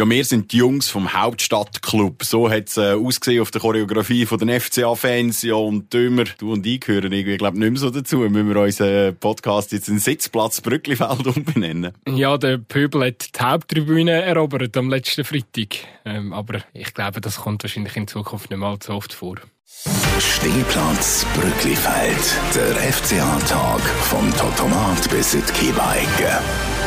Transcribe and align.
Ja, 0.00 0.08
wir 0.08 0.24
sind 0.24 0.50
die 0.52 0.56
Jungs 0.56 0.88
vom 0.88 1.12
Hauptstadtclub. 1.12 2.24
So 2.24 2.48
hat's 2.48 2.78
äh, 2.78 2.94
ausgesehen 2.94 3.42
auf 3.42 3.50
der 3.50 3.60
Choreografie 3.60 4.24
von 4.24 4.38
den 4.38 4.58
FCA-Fans. 4.58 5.42
Ja, 5.42 5.56
und 5.56 5.92
Dömer, 5.92 6.24
du 6.38 6.54
und 6.54 6.66
ich 6.66 6.80
gehören 6.80 7.12
irgendwie, 7.12 7.36
glaube 7.36 7.58
nicht 7.58 7.70
mehr 7.70 7.78
so 7.78 7.90
dazu. 7.90 8.16
Müssen 8.20 8.48
wir 8.48 8.62
unseren 8.62 9.14
Podcast 9.16 9.72
jetzt 9.72 9.90
in 9.90 9.98
Sitzplatz 9.98 10.62
Brücklifeld 10.62 11.26
umbenennen? 11.36 11.92
Ja, 12.08 12.38
der 12.38 12.56
Pöbel 12.56 13.08
hat 13.08 13.28
die 13.38 13.44
Haupttribüne 13.44 14.12
erobert 14.22 14.74
am 14.78 14.88
letzten 14.88 15.22
Freitag. 15.22 15.76
Ähm, 16.06 16.32
aber 16.32 16.60
ich 16.72 16.94
glaube, 16.94 17.20
das 17.20 17.36
kommt 17.36 17.62
wahrscheinlich 17.62 17.94
in 17.94 18.08
Zukunft 18.08 18.48
nicht 18.48 18.58
mal 18.58 18.78
so 18.82 18.94
oft 18.94 19.12
vor. 19.12 19.36
Stehplatz 19.66 21.26
Brücklifeld. 21.34 22.38
Der 22.54 22.90
FCA-Tag 22.90 23.82
vom 23.82 24.34
Totomat 24.34 25.10
bis 25.10 25.34
in 25.34 25.42
die. 25.44 26.79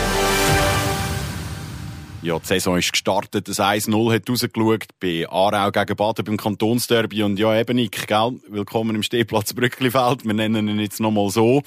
Ja, 2.23 2.39
die 2.39 2.47
Saison 2.47 2.77
ist 2.77 2.89
gestartet. 2.89 3.49
Das 3.49 3.59
1-0 3.59 4.13
hat 4.13 4.29
rausgeschaut 4.29 4.87
bei 5.01 5.27
Aarau 5.27 5.71
gegen 5.71 5.97
Baden 5.97 6.23
beim 6.23 6.37
Kantonsderby. 6.37 7.21
Und 7.21 7.37
ja, 7.37 7.59
eben 7.59 7.75
Nick, 7.75 8.07
gell? 8.07 8.39
Willkommen 8.47 8.95
im 8.95 9.03
Stehplatz 9.03 9.53
Brücklifeld. 9.53 10.23
Wir 10.23 10.33
nennen 10.33 10.69
ihn 10.69 10.79
jetzt 10.79 11.01
nochmal 11.01 11.29
so. 11.31 11.63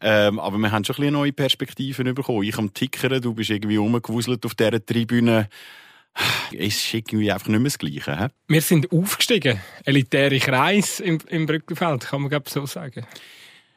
Ähm, 0.00 0.40
aber 0.40 0.58
wir 0.58 0.72
haben 0.72 0.84
schon 0.84 0.96
ein 0.96 1.00
bisschen 1.02 1.12
neue 1.12 1.32
Perspektiven 1.32 2.12
bekommen. 2.12 2.42
Ich 2.42 2.58
am 2.58 2.74
Tickern, 2.74 3.22
du 3.22 3.34
bist 3.34 3.50
irgendwie 3.50 3.76
rumgewuselt 3.76 4.44
auf 4.44 4.56
dieser 4.56 4.84
Tribüne. 4.84 5.48
Es 6.50 6.74
ist 6.74 6.92
irgendwie 6.92 7.30
einfach 7.30 7.46
nicht 7.46 7.60
mehr 7.60 7.70
das 7.70 7.78
Gleiche. 7.78 8.18
He? 8.18 8.26
Wir 8.48 8.62
sind 8.62 8.90
aufgestiegen. 8.90 9.60
Elitäre 9.84 10.40
Kreis 10.40 10.98
im, 10.98 11.18
im 11.28 11.46
Brücklifeld, 11.46 12.08
kann 12.08 12.22
man 12.22 12.30
glaube 12.30 12.50
so 12.50 12.66
sagen 12.66 13.06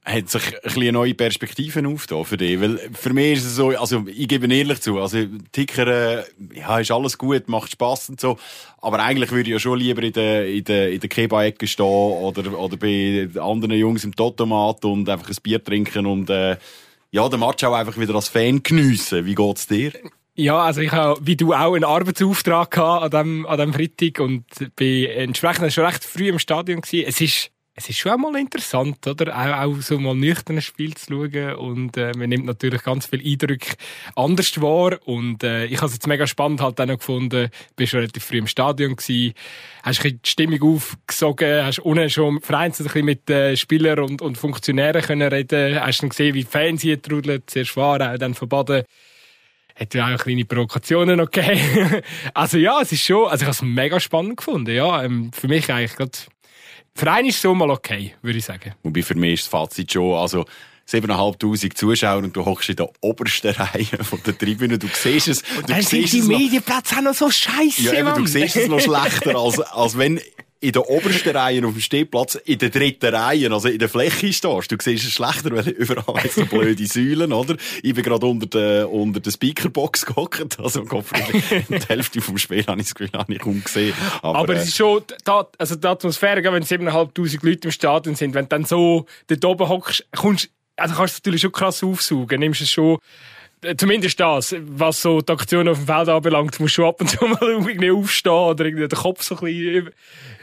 hat 0.06 0.30
sich 0.30 0.46
ein 0.48 0.60
bisschen 0.64 0.94
neue 0.94 1.14
Perspektiven 1.14 1.86
aufgetan 1.86 2.26
für 2.26 2.38
dich? 2.38 2.60
Weil 2.60 2.78
für 2.94 3.14
mich 3.14 3.38
ist 3.38 3.46
es 3.46 3.56
so, 3.56 3.70
also 3.70 4.06
ich 4.08 4.28
gebe 4.28 4.54
ehrlich 4.54 4.82
zu, 4.82 5.00
also 5.00 5.20
Ticker, 5.52 6.24
ja, 6.54 6.80
ist 6.80 6.92
alles 6.92 7.18
gut, 7.18 7.48
macht 7.48 7.72
Spass 7.72 8.10
und 8.10 8.20
so, 8.20 8.38
aber 8.80 9.00
eigentlich 9.00 9.32
würde 9.32 9.50
ich 9.50 9.54
ja 9.54 9.60
schon 9.60 9.80
lieber 9.80 10.04
in 10.04 10.14
der, 10.14 10.48
in 10.48 10.64
der, 10.66 10.92
in 10.92 11.00
der 11.00 11.10
Keba-Ecke 11.10 11.68
stehen 11.68 11.86
oder, 11.86 12.58
oder 12.60 12.78
bei 12.78 13.30
anderen 13.40 13.76
Jungs 13.76 14.04
im 14.04 14.16
Totomat 14.16 14.84
und 14.86 15.08
einfach 15.08 15.30
ein 15.30 15.38
Bier 15.42 15.64
trinken 15.64 16.06
und 16.06 16.30
äh, 16.30 16.58
ja, 17.12 17.30
den 17.30 17.40
Match 17.40 17.64
auch 17.64 17.74
einfach 17.74 17.98
wieder 17.98 18.16
als 18.16 18.28
Fan 18.28 18.62
geniessen. 18.64 19.26
Wie 19.26 19.36
geht's 19.36 19.68
dir? 19.68 19.94
Ja, 20.36 20.64
also 20.64 20.82
ich 20.82 20.92
habe, 20.92 21.20
wie 21.24 21.36
du 21.36 21.54
auch, 21.54 21.76
einen 21.76 21.84
Arbeitsauftrag 21.84 22.72
gehabt 22.72 23.04
an 23.04 23.12
dem, 23.12 23.46
an 23.46 23.60
dem 23.60 23.74
Freitag 23.74 24.20
und 24.20 24.46
bin 24.76 25.06
entsprechend 25.06 25.72
schon 25.72 25.86
recht 25.86 26.04
früh 26.04 26.28
im 26.28 26.40
Stadion 26.40 26.82
gewesen. 26.82 27.06
Es 27.08 27.22
ist, 27.22 27.52
es 27.76 27.90
ist 27.90 27.98
schon 27.98 28.12
einmal 28.12 28.36
interessant, 28.36 29.06
oder? 29.08 29.36
Auch, 29.36 29.66
auch 29.66 29.82
so 29.82 29.98
mal 29.98 30.14
nüchtern 30.14 30.62
Spiel 30.62 30.94
zu 30.94 31.14
schauen. 31.14 31.56
Und 31.56 31.98
äh, 31.98 32.12
man 32.16 32.30
nimmt 32.30 32.46
natürlich 32.46 32.84
ganz 32.84 33.08
viel 33.08 33.26
Eindrücke 33.26 33.76
anders 34.16 34.62
wahr. 34.62 35.00
Und 35.06 35.44
äh, 35.44 35.66
ich 35.66 35.78
habe 35.78 35.88
es 35.88 35.94
jetzt 35.94 36.08
mega 36.08 36.28
spannend 36.28 36.62
halt 36.62 36.80
auch 36.80 36.86
noch 36.86 37.00
gefunden. 37.00 37.50
Bist 37.76 37.92
schon 37.92 38.02
relativ 38.02 38.24
früh 38.24 38.38
im 38.38 38.48
Stadion 38.48 38.96
gewesen. 38.96 39.34
Hast 39.82 40.06
ein 40.06 40.20
die 40.24 40.30
Stimmung 40.30 40.62
aufgesogen. 40.62 41.66
Hast 41.66 41.80
unten 41.80 42.10
schon 42.12 42.42
vereinzelt 42.42 42.90
ein 42.90 42.94
bisschen 42.94 43.06
mit 43.06 43.30
äh, 43.32 43.58
Spielern 43.58 44.00
und, 44.00 44.22
und 44.22 44.38
Funktionären 44.38 45.02
können 45.02 45.34
reden. 45.34 45.80
Hast 45.80 46.04
dann 46.04 46.10
gesehen, 46.10 46.36
wie 46.36 46.44
die 46.44 46.50
Fans 46.50 46.84
hier 46.84 47.02
trudeln. 47.02 47.42
Zuerst 47.48 47.76
waren, 47.76 48.20
dann 48.20 48.36
verbaden 48.36 48.84
hat 49.76 49.96
ja 49.96 50.14
auch 50.14 50.20
kleine 50.20 50.46
Provokationen 50.46 51.18
gegeben. 51.18 52.04
also 52.36 52.60
ja, 52.60 52.82
es 52.82 52.92
ist 52.92 53.04
schon, 53.04 53.28
also 53.28 53.42
ich 53.42 53.48
habe 53.48 53.52
es 53.52 53.62
mega 53.64 54.00
spannend 54.00 54.38
gefunden, 54.38 54.76
ja. 54.76 55.04
Ähm, 55.04 55.32
für 55.34 55.48
mich 55.48 55.72
eigentlich 55.72 55.96
gerade 55.96 56.12
für 56.96 57.12
einen 57.12 57.30
ist 57.30 57.36
es 57.36 57.42
so 57.42 57.54
mal 57.54 57.70
okay, 57.70 58.14
würde 58.22 58.38
ich 58.40 58.46
sagen. 58.46 58.74
Wobei 58.84 59.02
für 59.02 59.16
mich 59.16 59.34
ist 59.34 59.44
das 59.44 59.48
Fazit 59.50 59.92
schon, 59.92 60.14
also 60.16 60.46
7'500 60.90 61.76
Zuschauer 61.76 62.18
und 62.24 62.36
du 62.36 62.46
hockst 62.46 62.70
in 62.70 62.76
der 62.76 62.90
obersten 63.02 63.52
Reihe 63.56 64.04
von 64.04 64.20
der 64.26 64.38
Tribüne. 64.38 64.78
Du 64.78 64.88
siehst 64.92 65.28
es. 65.28 65.42
Und 65.58 65.70
dann 65.70 65.82
sind 65.82 66.12
die 66.12 66.22
Medienplätze 66.22 66.98
auch 66.98 67.02
noch 67.02 67.14
so 67.14 67.32
scheiße, 67.32 67.82
ja, 67.82 67.94
eben, 67.94 68.14
Du 68.16 68.26
siehst 68.26 68.58
es 68.58 68.68
noch 68.68 68.80
schlechter, 68.82 69.36
als, 69.36 69.60
als 69.60 69.98
wenn 69.98 70.20
in 70.64 70.72
der 70.72 70.90
obersten 70.90 71.36
Reihe 71.36 71.66
auf 71.66 71.74
dem 71.74 71.82
Stehplatz 71.82 72.36
in 72.36 72.58
der 72.58 72.70
dritten 72.70 73.14
Reihe, 73.14 73.52
also 73.52 73.68
in 73.68 73.80
der 73.80 73.90
Fläche 73.90 74.32
stehst. 74.32 74.72
Du 74.72 74.78
siehst 74.80 75.06
es 75.06 75.12
schlechter, 75.12 75.52
weil 75.52 75.68
überall 75.68 76.30
so 76.30 76.46
blöde 76.46 76.86
Säulen, 76.88 77.34
oder? 77.34 77.58
Ich 77.82 77.94
bin 77.94 78.02
gerade 78.02 78.26
unter 78.26 78.46
der, 78.46 78.90
unter 78.90 79.20
der 79.20 79.32
Speakerbox 79.32 80.06
gehockt, 80.06 80.60
also 80.60 80.82
die 80.82 81.80
Hälfte 81.88 82.22
vom 82.22 82.38
Spiel 82.38 82.66
habe 82.66 82.80
ich 82.80 82.88
das 82.88 82.96
Gefühl, 82.96 83.20
habe 83.20 83.34
ich 83.34 83.40
kaum 83.40 83.62
gesehen. 83.62 83.94
Aber, 84.22 84.40
Aber 84.40 84.56
es 84.56 84.70
ist 84.70 84.78
schon, 84.78 85.04
da, 85.26 85.50
also 85.58 85.76
die 85.76 85.88
Atmosphäre, 85.88 86.42
wenn 86.44 86.64
7'500 86.64 87.46
Leute 87.46 87.68
im 87.68 87.72
Stadion 87.72 88.16
sind, 88.16 88.34
wenn 88.34 88.46
du 88.46 88.50
dann 88.50 88.64
so 88.64 89.06
dort 89.28 89.44
oben 89.44 89.68
hockst, 89.68 90.06
kommst, 90.16 90.50
also 90.78 90.96
kannst 90.96 91.18
du 91.18 91.20
natürlich 91.20 91.42
schon 91.42 91.52
krass 91.52 91.84
aufsaugen, 91.84 92.40
nimmst 92.40 92.62
es 92.62 92.72
schon, 92.72 93.00
zumindest 93.78 94.20
das, 94.20 94.56
was 94.60 95.02
so 95.02 95.22
die 95.22 95.32
Aktion 95.32 95.68
auf 95.68 95.78
dem 95.78 95.88
Feld 95.88 96.10
anbelangt, 96.10 96.60
musst 96.60 96.78
du 96.78 96.86
ab 96.86 97.02
und 97.02 97.10
zu 97.10 97.26
mal 97.26 97.38
irgendwie 97.42 97.92
aufstehen 97.92 98.32
oder 98.32 98.66
irgendwie 98.66 98.88
den 98.88 99.00
Kopf 99.00 99.24
so 99.24 99.36
ein 99.36 99.42
bisschen 99.42 99.90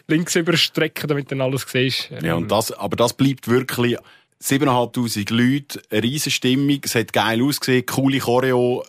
links 0.08 0.36
überstrecken, 0.36 1.08
damit 1.08 1.30
dann 1.30 1.40
alles 1.40 1.66
siehst. 1.68 2.10
Ja, 2.22 2.34
und 2.34 2.50
das, 2.50 2.72
aber 2.72 2.96
das 2.96 3.14
bleibt 3.14 3.48
wirklich 3.48 3.96
7'500 4.42 5.32
Leute, 5.32 5.82
eine 5.90 6.02
riesen 6.02 6.32
Stimmung, 6.32 6.80
es 6.84 6.94
hat 6.94 7.12
geil 7.12 7.42
ausgesehen, 7.42 7.86
coole 7.86 8.18
Choreo, 8.18 8.84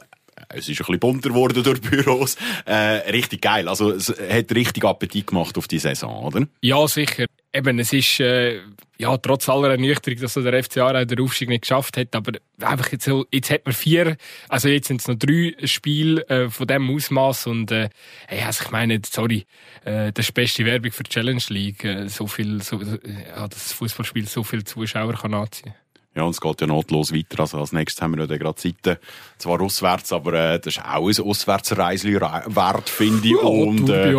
es 0.50 0.68
ist 0.68 0.80
ein 0.80 0.86
bisschen 0.86 1.00
bunter 1.00 1.30
geworden 1.30 1.64
durch 1.64 1.82
Büros. 1.82 2.36
Äh, 2.66 3.12
richtig 3.12 3.42
geil. 3.42 3.68
Also, 3.68 3.92
es 3.92 4.10
hat 4.10 4.52
richtig 4.54 4.84
Appetit 4.84 5.28
gemacht 5.28 5.58
auf 5.58 5.68
die 5.68 5.80
Saison, 5.80 6.26
oder? 6.26 6.48
Ja, 6.62 6.88
sicher 6.88 7.26
eben, 7.62 7.80
es 7.80 7.94
ist, 7.94 8.20
äh, 8.20 8.60
ja, 8.98 9.18
trotz 9.18 9.50
aller 9.50 9.72
Ernüchterung, 9.72 10.20
dass 10.20 10.34
so 10.34 10.42
der 10.42 10.64
FCA 10.64 11.06
den 11.06 11.20
Aufstieg 11.20 11.50
nicht 11.50 11.62
geschafft 11.62 11.98
hat, 11.98 12.16
aber 12.16 12.34
einfach 12.60 12.92
jetzt, 12.92 13.10
jetzt 13.32 13.50
hat 13.50 13.66
man 13.66 13.74
vier, 13.74 14.18
also 14.50 14.68
jetzt 14.68 14.88
sind 14.88 15.02
es 15.02 15.08
noch 15.08 15.16
drei 15.16 15.56
Spiele 15.66 16.28
äh, 16.30 16.50
von 16.50 16.68
dem 16.68 16.90
Ausmaß 16.94 17.48
und, 17.48 17.72
äh, 17.72 17.90
hey, 18.28 18.44
also 18.44 18.64
ich 18.66 18.72
meine, 18.72 19.02
sorry, 19.06 19.46
äh, 19.86 20.12
das 20.12 20.26
ist 20.26 20.38
die 20.38 20.42
beste 20.42 20.66
Werbung 20.66 20.92
für 20.92 21.04
die 21.04 21.10
Challenge 21.10 21.42
League, 21.50 21.84
äh, 21.84 22.08
so 22.10 22.28
viel, 22.28 22.62
so, 22.62 22.80
äh, 22.82 23.00
ja, 23.36 23.48
das 23.48 23.74
Fußballspiel 23.74 24.28
so 24.28 24.44
viele 24.44 24.64
Zuschauer 24.64 25.14
kann 25.14 25.34
anziehen. 25.34 25.74
Ja, 26.14 26.24
und 26.24 26.32
es 26.32 26.42
geht 26.42 26.60
ja 26.60 26.68
notlos 26.68 27.14
weiter. 27.14 27.40
Also 27.40 27.60
als 27.60 27.72
nächstes 27.72 28.02
haben 28.02 28.18
wir 28.18 28.26
ja 28.26 28.38
gerade 28.38 28.56
Zeiten, 28.56 28.98
zwar 29.38 29.62
auswärts, 29.62 30.12
aber 30.12 30.34
äh, 30.34 30.60
das 30.60 30.76
ist 30.76 30.84
auch 30.84 31.08
ein 31.08 31.26
Auswärtsreisli 31.26 32.20
wert, 32.20 32.90
finde 32.90 33.28
ich. 33.28 33.34
Ja, 33.34 33.48
und, 33.48 33.90
äh, 33.90 34.12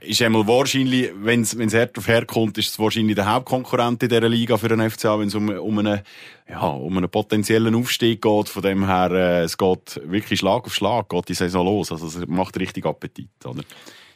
ist 0.00 0.22
einmal 0.22 0.46
wahrscheinlich, 0.46 1.10
wenn 1.16 1.42
es 1.42 1.74
hart 1.74 1.96
auf 1.98 2.08
her 2.08 2.26
kommt, 2.26 2.58
ist 2.58 2.70
es 2.70 2.78
wahrscheinlich 2.78 3.14
der 3.14 3.32
Hauptkonkurrent 3.32 4.02
in 4.02 4.08
dieser 4.08 4.28
Liga 4.28 4.56
für 4.56 4.68
den 4.68 4.88
FCA, 4.90 5.18
wenn 5.18 5.28
es 5.28 5.34
um, 5.34 5.48
um, 5.48 5.78
einen, 5.78 6.00
ja, 6.48 6.60
um 6.60 6.96
einen 6.96 7.08
potenziellen 7.08 7.74
Aufstieg 7.74 8.22
geht. 8.22 8.48
Von 8.48 8.62
dem 8.62 8.86
her, 8.86 9.10
äh, 9.10 9.42
es 9.42 9.56
geht 9.56 10.00
wirklich 10.04 10.40
Schlag 10.40 10.64
auf 10.66 10.74
Schlag, 10.74 11.08
geht 11.08 11.28
die 11.28 11.34
Saison 11.34 11.64
los. 11.64 11.90
Also 11.90 12.06
es 12.06 12.26
macht 12.26 12.58
richtig 12.58 12.84
Appetit, 12.86 13.30
oder? 13.44 13.62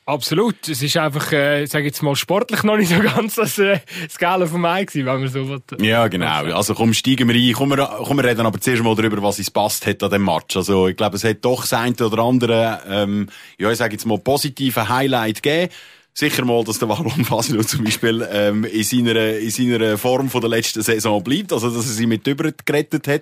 Absolut. 0.09 0.67
Es 0.67 0.83
ist 0.83 0.97
einfach, 0.97 1.33
äh, 1.33 1.67
sage 1.67 1.85
jetzt 1.85 2.03
mal, 2.03 2.17
sportlich 2.17 2.63
noch 2.63 2.79
nicht 2.79 2.89
so 2.89 2.99
ganz 2.99 3.35
das, 3.35 3.59
äh, 3.59 3.81
das 4.07 4.17
Gale 4.17 4.47
von 4.47 4.59
mir 4.59 4.87
gewesen, 4.87 5.05
wenn 5.05 5.21
man 5.21 5.29
so 5.29 5.47
will. 5.47 5.61
Ja, 5.87 6.09
genau. 6.09 6.45
Also 6.55 6.73
komm, 6.73 6.95
steigen 6.95 7.29
wir 7.29 7.35
ein. 7.35 7.53
Komm, 7.53 7.69
wir, 7.69 7.85
komm, 8.05 8.17
wir 8.17 8.25
reden 8.25 8.47
aber 8.47 8.59
zuerst 8.59 8.83
mal 8.83 8.95
darüber, 8.95 9.23
was 9.23 9.39
es 9.39 9.51
passt 9.51 9.87
hat 9.87 10.03
an 10.03 10.11
dem 10.11 10.25
Match. 10.25 10.57
Also 10.57 10.89
ich 10.89 10.97
glaube, 10.97 11.17
es 11.17 11.25
hat 11.25 11.45
doch 11.45 11.61
das 11.61 11.75
eine 11.75 11.95
oder 11.95 12.23
andere, 12.23 12.81
ähm, 12.89 13.29
ja, 13.59 13.71
ich 13.71 13.77
sage 13.77 13.93
jetzt 13.97 14.07
mal, 14.07 14.17
positive 14.17 14.89
Highlight 14.89 15.43
gegeben. 15.43 15.71
Sicher 16.15 16.47
mal, 16.47 16.65
dass 16.65 16.79
der 16.79 16.89
Wallon 16.89 17.27
Fasino 17.27 17.63
zum 17.63 17.85
Beispiel 17.85 18.27
ähm, 18.33 18.65
in, 18.65 18.85
seiner, 18.85 19.37
in 19.37 19.51
seiner 19.51 19.99
Form 19.99 20.31
von 20.31 20.41
der 20.41 20.49
letzten 20.49 20.81
Saison 20.81 21.23
bleibt, 21.23 21.53
also 21.53 21.69
dass 21.69 21.85
er 21.85 21.93
sie 21.93 22.07
mit 22.07 22.27
über 22.27 22.51
gerettet 22.65 23.09
hat 23.09 23.21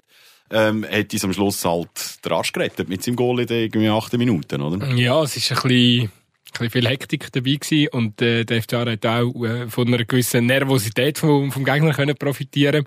ähm, 0.51 0.87
hat 0.89 1.13
uns 1.13 1.25
am 1.25 1.33
Schluss 1.33 1.65
halt 1.65 2.25
den 2.25 2.31
Arsch 2.31 2.53
gerettet 2.53 2.89
mit 2.89 3.03
seinem 3.03 3.17
Goal 3.17 3.41
in 3.41 3.49
den 3.49 3.65
irgendwie 3.65 3.89
achten 3.89 4.19
Minuten, 4.19 4.61
oder? 4.61 4.87
Ja, 4.95 5.21
es 5.25 5.37
ist 5.37 5.51
ein 5.51 5.69
bisschen 5.69 6.13
bisschen 6.59 6.83
viel 6.83 6.89
Hektik 6.89 7.33
dabei 7.33 7.55
gewesen 7.55 7.89
und 7.89 8.21
äh, 8.23 8.45
der 8.45 8.63
FCA 8.63 8.87
hat 8.87 9.07
auch 9.07 9.45
äh, 9.45 9.69
von 9.69 9.89
einer 9.89 10.05
gewissen 10.05 10.47
Nervosität 10.47 11.19
vom, 11.19 11.53
vom 11.53 11.65
Gegner 11.65 11.93
können 11.93 12.17
profitieren 12.17 12.87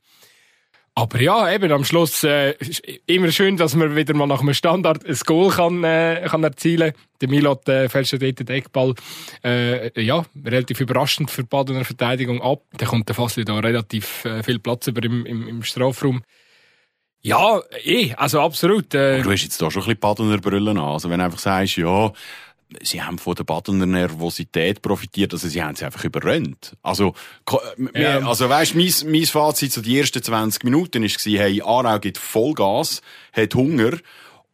aber 1.00 1.22
ja, 1.22 1.50
eben 1.54 1.72
am 1.72 1.86
Schluss 1.86 2.26
äh, 2.26 2.56
ist 2.60 2.82
immer 3.06 3.32
schön, 3.32 3.56
dass 3.56 3.74
man 3.74 3.96
wieder 3.96 4.14
mal 4.14 4.28
nach 4.28 4.42
einem 4.42 4.54
Standard 4.54 5.06
ein 5.06 5.18
Goal 5.26 5.50
kann, 5.50 5.82
äh, 5.86 6.28
kann 6.30 6.44
erzielen 6.44 6.92
kann. 6.92 7.02
Der 7.22 7.30
Milot 7.30 7.70
äh, 7.70 7.88
fälscht 7.88 8.22
dort 8.22 8.40
den 8.40 8.48
Eckball 8.48 8.96
äh, 9.42 10.02
ja, 10.02 10.26
relativ 10.46 10.82
überraschend 10.82 11.32
für 11.32 11.46
Badener 11.46 11.86
Verteidigung 11.86 12.42
ab. 12.42 12.64
Da 12.78 12.86
kommt 12.86 13.08
der 13.08 13.16
Fassli 13.16 13.46
da 13.46 13.60
relativ 13.60 14.26
äh, 14.26 14.44
viel 14.44 14.60
Platz 14.60 14.88
über 14.88 15.02
im, 15.02 15.26
im, 15.26 15.48
im 15.48 15.64
Strafraum. 15.64 16.22
Ja, 17.22 17.62
eh, 17.84 18.14
also 18.16 18.42
absolut. 18.42 18.94
Äh. 18.94 19.22
du 19.22 19.32
hast 19.32 19.44
jetzt 19.44 19.62
da 19.62 19.72
schon 19.72 19.84
ein 19.84 19.86
bisschen 19.86 20.00
Badener 20.02 20.38
Brüllen 20.40 20.78
an. 20.78 20.84
Also 20.84 21.10
wenn 21.10 21.20
du 21.20 21.26
einfach 21.26 21.40
sagst, 21.40 21.78
ja, 21.78 22.12
sie 22.82 23.02
haben 23.02 23.18
von 23.18 23.36
der 23.36 23.44
Badener 23.44 23.86
Nervosität 23.86 24.82
profitiert, 24.82 25.34
also 25.34 25.48
sie 25.48 25.62
haben 25.62 25.76
sie 25.76 25.86
einfach 25.86 26.04
überrannt. 26.04 26.76
Also, 26.84 27.14
ja. 27.96 28.20
also 28.28 28.48
weißt, 28.48 28.76
mein, 28.76 28.94
mein 29.06 29.26
Fazit 29.26 29.72
zu 29.72 29.80
so 29.80 29.84
die 29.84 29.98
ersten 29.98 30.22
20 30.22 30.64
Minuten 30.64 31.04
ist 31.04 31.18
gewesen, 31.18 31.40
hey, 31.40 31.62
Aarau 31.62 32.00
gibt 32.00 32.18
Vollgas, 32.18 33.02
hat 33.34 33.56
Hunger, 33.56 33.94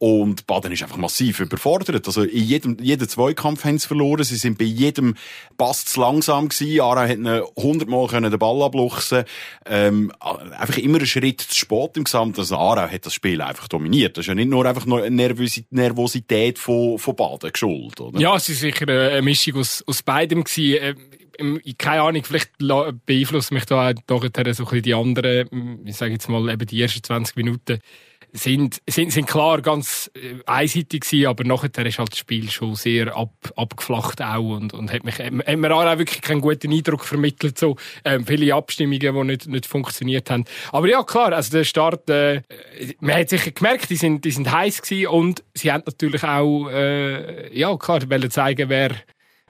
Und 0.06 0.46
Baden 0.46 0.72
ist 0.72 0.84
einfach 0.84 0.98
massiv 0.98 1.40
überfordert. 1.40 2.06
Also 2.06 2.22
in 2.22 2.44
jedem, 2.44 2.78
jeden 2.80 3.10
Zweikampf 3.10 3.64
haben 3.64 3.80
sie 3.80 3.88
verloren. 3.88 4.24
Sie 4.24 4.36
sind 4.36 4.60
bei 4.60 4.66
jedem 4.66 5.16
Pass 5.58 5.86
zu 5.86 6.00
langsam 6.00 6.48
gewesen. 6.48 6.80
Ara 6.80 7.08
hat 7.08 7.18
hundertmal 7.58 8.08
den 8.22 8.38
Ball 8.38 8.62
abluchsen 8.62 9.24
ähm, 9.66 10.12
Einfach 10.20 10.78
immer 10.78 11.00
einen 11.00 11.08
Schritt 11.08 11.42
zu 11.42 11.56
spät 11.56 11.98
im 11.98 12.04
Gesamten. 12.04 12.40
Also 12.40 12.56
Ara 12.56 12.88
hat 12.88 13.08
das 13.08 13.16
Spiel 13.16 13.42
einfach 13.42 13.68
dominiert. 13.68 14.16
Das 14.16 14.26
ist 14.26 14.28
ja 14.28 14.36
nicht 14.36 14.48
nur 14.48 14.68
einfach 14.68 14.86
nur 14.86 15.02
eine 15.02 15.34
Nervosität 15.72 16.60
von, 16.60 17.00
von 17.00 17.16
Baden 17.16 17.52
geschuld, 17.52 18.00
oder? 18.00 18.20
Ja, 18.20 18.36
es 18.36 18.48
ist 18.48 18.60
sicher 18.60 18.88
eine 18.88 19.24
Mischung 19.24 19.56
aus, 19.56 19.84
aus 19.88 20.04
beidem 20.04 20.44
gewesen 20.44 20.98
ähm, 21.38 21.60
keine 21.78 22.04
Ahnung, 22.04 22.24
vielleicht 22.24 22.52
beeinflusst 22.60 23.52
mich 23.52 23.66
da 23.66 23.90
auch 23.90 23.94
doch 24.08 24.22
so 24.22 24.28
ein 24.28 24.54
bisschen 24.54 24.82
die 24.84 24.94
anderen, 24.94 25.82
ich 25.86 25.98
sage 25.98 26.14
jetzt 26.14 26.30
mal 26.30 26.50
eben 26.50 26.66
die 26.66 26.82
ersten 26.82 27.04
20 27.04 27.36
Minuten 27.36 27.80
sind, 28.36 28.82
sind, 28.88 29.12
sind 29.12 29.28
klar 29.28 29.62
ganz 29.62 30.12
äh, 30.14 30.42
einseitig 30.46 31.02
gewesen, 31.02 31.28
aber 31.28 31.44
nachher 31.44 31.86
ist 31.86 32.00
halt 32.00 32.12
das 32.12 32.20
Spiel 32.20 32.50
schon 32.50 32.76
sehr 32.76 33.16
ab, 33.16 33.34
abgeflacht 33.56 34.22
auch 34.22 34.56
und, 34.56 34.74
und 34.74 34.92
hat, 34.92 35.04
mich, 35.04 35.20
hat 35.20 35.32
mir 35.32 35.76
auch 35.76 35.98
wirklich 35.98 36.22
keinen 36.22 36.42
guten 36.42 36.72
Eindruck 36.72 37.06
vermittelt, 37.06 37.58
so, 37.58 37.78
ähm, 38.04 38.26
viele 38.26 38.54
Abstimmungen, 38.54 39.00
die 39.00 39.24
nicht, 39.24 39.48
nicht 39.48 39.66
funktioniert 39.66 40.30
haben. 40.30 40.46
Aber 40.72 40.88
ja, 40.90 41.04
klar, 41.04 41.34
also 41.34 41.52
der 41.52 41.64
Start, 41.64 42.10
äh, 42.10 42.42
man 43.00 43.16
hat 43.16 43.30
sicher 43.30 43.52
gemerkt, 43.52 43.90
die 43.90 43.96
sind, 43.96 44.26
die 44.26 44.32
sind 44.32 44.52
heiß 44.52 44.82
gewesen 44.82 45.08
und 45.08 45.44
sie 45.54 45.72
haben 45.72 45.84
natürlich 45.86 46.24
auch, 46.24 46.70
äh, 46.70 47.58
ja, 47.58 47.76
klar, 47.78 48.10
wollen 48.10 48.32
zeigen, 48.32 48.70
wer, 48.70 48.92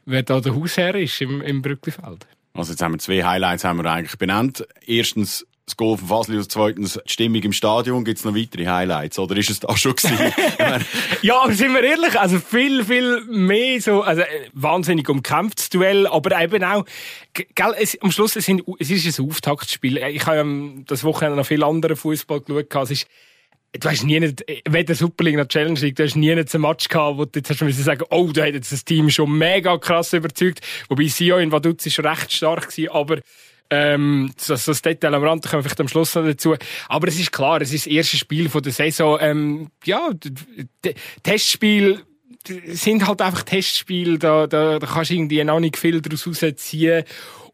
wer 0.06 0.24
da 0.24 0.40
der 0.40 0.56
Hausherr 0.56 0.96
ist 0.96 1.20
im, 1.22 1.42
im 1.42 1.62
Brücklifeld. 1.62 2.28
Also 2.54 2.72
jetzt 2.72 2.82
haben 2.82 2.94
wir 2.94 3.00
zwei 3.00 3.24
Highlights 3.24 3.66
haben 3.66 3.84
wir 3.84 3.92
eigentlich 3.92 4.18
benannt. 4.18 4.66
Erstens 4.86 5.46
das 5.66 5.78
Goal 5.78 5.98
von 5.98 6.08
Fasli 6.08 6.38
und 6.38 6.52
zweitens 6.52 7.00
die 7.06 7.12
Stimmung 7.12 7.42
im 7.42 7.54
Stadion. 7.54 8.06
Gibt 8.06 8.20
es 8.20 8.26
noch 8.26 8.36
weitere 8.36 8.68
Highlights? 8.68 9.18
Oder 9.18 9.36
ist 9.36 9.50
es 9.50 9.60
da 9.60 9.76
schon 9.76 9.96
gewesen? 9.96 10.34
ja, 11.24 11.42
aber 11.42 11.54
sind 11.54 11.74
wir 11.74 11.84
ehrlich, 11.84 12.20
also 12.20 12.40
viel, 12.40 12.84
viel 12.86 13.22
mehr 13.26 13.82
so, 13.82 14.02
also 14.04 14.22
äh, 14.22 14.50
wahnsinnig 14.54 15.10
umkämpftes 15.10 15.70
Duell, 15.70 16.06
aber 16.06 16.40
eben 16.40 16.64
auch, 16.64 16.86
gell, 17.34 17.76
es, 17.80 18.00
am 18.02 18.12
Schluss, 18.12 18.36
es, 18.36 18.46
sind, 18.46 18.64
es 18.80 18.92
ist 18.92 19.20
ein 19.20 19.28
Auftaktspiel. 19.28 19.98
Ich 19.98 20.26
habe 20.28 20.38
ja 20.38 20.84
das 20.86 21.04
Wochenende 21.04 21.38
noch 21.38 21.48
viel 21.48 21.64
anderen 21.64 21.96
Fußball 21.96 22.42
geschaut. 22.42 22.76
Es 22.84 22.92
ist, 22.92 23.08
du 23.74 23.90
hast 23.90 24.04
nie 24.04 24.20
nicht, 24.20 24.46
weder 24.70 24.94
Super 24.94 25.24
League 25.24 25.38
noch 25.38 25.48
Challenge 25.48 25.80
League, 25.80 25.96
du 25.96 26.04
hast 26.04 26.16
nie 26.16 26.32
einen 26.32 26.46
Match 26.58 26.88
gehabt, 26.90 27.18
wo 27.18 27.26
du 27.26 27.40
jetzt 27.40 27.50
hast 27.50 27.62
du 27.62 27.72
sagen, 27.72 28.04
oh, 28.12 28.30
da 28.32 28.46
hat 28.46 28.54
jetzt 28.54 28.72
das 28.72 28.86
Team 28.86 29.10
schon 29.10 29.36
mega 29.36 29.76
krass 29.80 30.14
überzeugt. 30.14 30.62
Wobei 30.90 31.08
Sio 31.08 31.38
in 31.38 31.52
Vaduz 31.52 31.88
ist 31.88 32.00
recht 32.00 32.32
stark 32.32 32.70
gewesen, 32.70 32.92
aber 32.92 33.20
ähm, 33.70 34.32
das, 34.48 34.66
das 34.66 34.82
Detail 34.82 35.16
am 35.16 35.24
Rand 35.24 35.48
kommen 35.48 35.64
vielleicht 35.64 35.82
am 35.82 35.88
Schluss 35.88 36.16
noch 36.16 36.24
dazu. 36.24 36.56
Aber 36.88 37.08
es 37.08 37.20
ist 37.20 37.32
klar, 37.32 37.62
es 37.62 37.74
ist 37.74 37.86
das 37.86 37.92
erste 37.92 38.18
Spiel 38.18 38.50
von 38.50 38.62
der 38.62 38.72
Saison. 38.72 39.18
Ähm, 39.22 39.70
ja, 39.84 40.10
Testspiel 41.24 42.02
sind 42.68 43.08
halt 43.08 43.22
einfach 43.22 43.44
Testspiele, 43.44 44.20
da, 44.20 44.48
da, 44.48 44.78
da 44.80 44.88
kannst 44.88 45.10
du 45.10 45.16
irgendwie 45.16 45.44
noch 45.44 45.60
nicht 45.60 45.78
viel 45.78 46.02
daraus 46.02 46.28
rausziehen. 46.28 47.04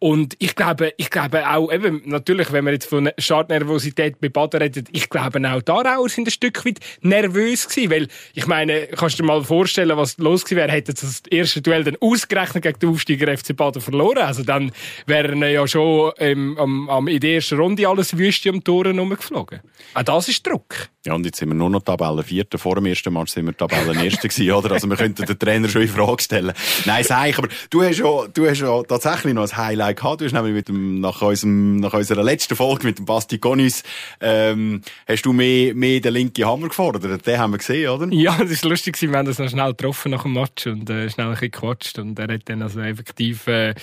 Und 0.03 0.35
ich 0.39 0.55
glaube, 0.55 0.95
ich 0.97 1.11
glaube 1.11 1.47
auch, 1.47 1.71
eben, 1.71 2.01
natürlich, 2.05 2.51
wenn 2.51 2.65
wir 2.65 2.73
jetzt 2.73 2.87
von 2.87 3.11
Startnervosität 3.19 4.19
bei 4.19 4.29
Baden 4.29 4.59
reden, 4.59 4.85
ich 4.91 5.11
glaube 5.11 5.39
auch 5.47 5.61
da 5.61 5.97
auch 5.97 6.07
sind 6.07 6.27
ein 6.27 6.31
Stück 6.31 6.65
weit 6.65 6.79
nervös 7.01 7.69
gewesen, 7.69 7.91
weil, 7.91 8.07
ich 8.33 8.47
meine, 8.47 8.87
kannst 8.87 9.19
du 9.19 9.21
dir 9.21 9.27
mal 9.27 9.43
vorstellen, 9.43 9.95
was 9.95 10.17
los 10.17 10.43
gewesen 10.43 10.57
wäre, 10.57 10.71
hätte 10.71 10.95
das 10.95 11.21
erste 11.29 11.61
Duell 11.61 11.83
dann 11.83 11.97
ausgerechnet 12.01 12.63
gegen 12.63 12.79
den 12.79 12.89
Aufsteiger 12.89 13.37
FC 13.37 13.55
Baden 13.55 13.79
verloren. 13.79 14.23
Also 14.23 14.41
dann 14.41 14.71
wären 15.05 15.43
ja 15.43 15.67
schon 15.67 16.13
ähm, 16.17 16.57
am, 16.57 16.89
am, 16.89 17.07
in 17.07 17.19
der 17.19 17.35
ersten 17.35 17.59
Runde 17.59 17.87
alles 17.87 18.17
Wüste 18.17 18.49
am 18.49 18.63
Toren 18.63 18.97
rumgeflogen. 18.97 19.59
Auch 19.93 20.01
das 20.01 20.29
ist 20.29 20.47
Druck. 20.47 20.89
Ja, 21.05 21.13
und 21.13 21.25
jetzt 21.25 21.37
sind 21.37 21.49
wir 21.49 21.55
nur 21.55 21.69
noch 21.69 21.81
Tabellen 21.81 22.23
Vierter. 22.23 22.57
Vor 22.59 22.75
dem 22.75 22.85
ersten 22.85 23.11
Match 23.13 23.31
sind 23.31 23.45
wir 23.45 23.57
Tabellen 23.57 23.99
Erster 23.99 24.27
gewesen, 24.27 24.51
oder? 24.51 24.71
Also 24.71 24.87
wir 24.87 24.97
könnten 24.97 25.25
den 25.25 25.37
Trainer 25.37 25.67
schon 25.67 25.81
in 25.81 25.87
Frage 25.87 26.21
stellen. 26.21 26.53
Nein, 26.85 27.03
sag 27.03 27.27
ich, 27.27 27.37
aber 27.37 27.47
du 27.69 27.83
hast 27.83 27.97
ja, 27.97 28.27
du 28.31 28.47
hast 28.47 28.61
ja 28.61 28.83
tatsächlich 28.83 29.33
noch 29.33 29.51
ein 29.51 29.57
Highlight 29.57 29.90
gehabt. 29.93 30.21
Du 30.21 30.25
hast 30.25 30.33
nämlich 30.33 30.53
mit 30.53 30.67
dem, 30.67 30.99
nach 30.99 31.21
unserem, 31.21 31.77
nach 31.77 31.93
unserer 31.93 32.23
letzten 32.23 32.55
Folge 32.55 32.85
mit 32.85 32.97
dem 32.97 33.05
Basti 33.05 33.37
Gonis, 33.37 33.83
ähm, 34.19 34.81
hast 35.07 35.25
du 35.25 35.33
mehr, 35.33 35.73
mehr 35.75 35.99
den 35.99 36.13
linken 36.13 36.45
Hammer 36.45 36.67
gefordert. 36.67 37.25
Den 37.25 37.39
haben 37.39 37.51
wir 37.51 37.57
gesehen, 37.57 37.89
oder? 37.89 38.07
Ja, 38.11 38.37
das 38.37 38.51
ist 38.51 38.65
lustig 38.65 39.01
Wir 39.01 39.11
haben 39.11 39.25
das 39.25 39.39
noch 39.39 39.49
schnell 39.49 39.71
getroffen 39.71 40.11
nach 40.11 40.23
dem 40.23 40.33
Match 40.33 40.67
und, 40.67 40.89
äh, 40.89 41.09
schnell 41.09 41.27
ein 41.27 41.31
bisschen 41.33 41.51
gequatscht 41.51 41.99
und 41.99 42.17
er 42.19 42.33
hat 42.33 42.41
dann 42.45 42.61
also 42.61 42.79
effektiv, 42.81 43.47
äh, 43.47 43.73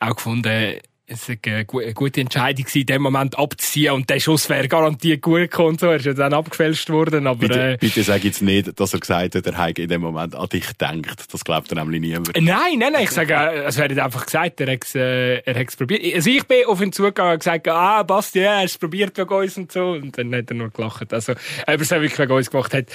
auch 0.00 0.16
gefunden, 0.16 0.78
es 1.06 1.28
war 1.28 1.36
eine 1.44 1.64
gute 1.64 2.20
Entscheidung, 2.20 2.66
in 2.72 2.86
dem 2.86 3.02
Moment 3.02 3.38
abzuziehen. 3.38 3.92
Und 3.92 4.08
der 4.08 4.20
Schuss 4.20 4.48
wäre 4.48 4.68
garantiert 4.68 5.20
gut 5.20 5.50
gekommen. 5.50 5.76
So, 5.76 5.88
er 5.88 5.96
ist 5.96 6.06
ja 6.06 6.14
dann 6.14 6.32
abgefälscht 6.32 6.88
worden. 6.88 7.26
Aber, 7.26 7.40
bitte, 7.40 7.72
äh, 7.72 7.76
bitte 7.78 8.02
sag 8.02 8.24
jetzt 8.24 8.40
nicht, 8.40 8.80
dass 8.80 8.94
er 8.94 9.00
gesagt 9.00 9.34
hat, 9.34 9.46
er 9.46 9.66
hätte 9.66 9.82
in 9.82 9.88
dem 9.88 10.00
Moment 10.00 10.34
an 10.34 10.48
dich 10.48 10.66
gedacht. 10.66 11.32
Das 11.32 11.44
glaubt 11.44 11.70
er 11.70 11.76
nämlich 11.76 12.00
niemand. 12.00 12.30
Nein, 12.40 12.78
nein, 12.78 12.92
nein. 12.92 13.04
Ich 13.04 13.10
sage, 13.10 13.34
äh, 13.34 13.64
es 13.64 13.76
wäre 13.76 14.02
einfach 14.02 14.24
gesagt, 14.24 14.60
er 14.62 14.72
hat 14.72 14.84
es, 14.84 14.94
äh, 14.94 15.40
er 15.40 15.64
probiert. 15.66 16.14
Also 16.14 16.30
ich 16.30 16.44
bin 16.44 16.64
auf 16.66 16.80
ihn 16.80 16.92
zugegangen 16.92 17.34
und 17.34 17.38
gesagt, 17.40 17.68
ah, 17.68 18.02
Basti, 18.02 18.40
ja, 18.40 18.54
er 18.54 18.58
hat 18.60 18.64
es 18.66 18.78
probiert 18.78 19.18
wegen 19.18 19.34
uns 19.34 19.58
und 19.58 19.72
so. 19.72 19.90
Und 19.90 20.16
dann 20.16 20.34
hat 20.34 20.50
er 20.50 20.56
nur 20.56 20.70
gelacht. 20.70 21.12
Also, 21.12 21.32
ob 21.32 21.38
er 21.66 21.80
es 21.80 21.90
wirklich 21.90 22.18
wegen 22.18 22.32
uns 22.32 22.50
gemacht 22.50 22.72
hat. 22.72 22.86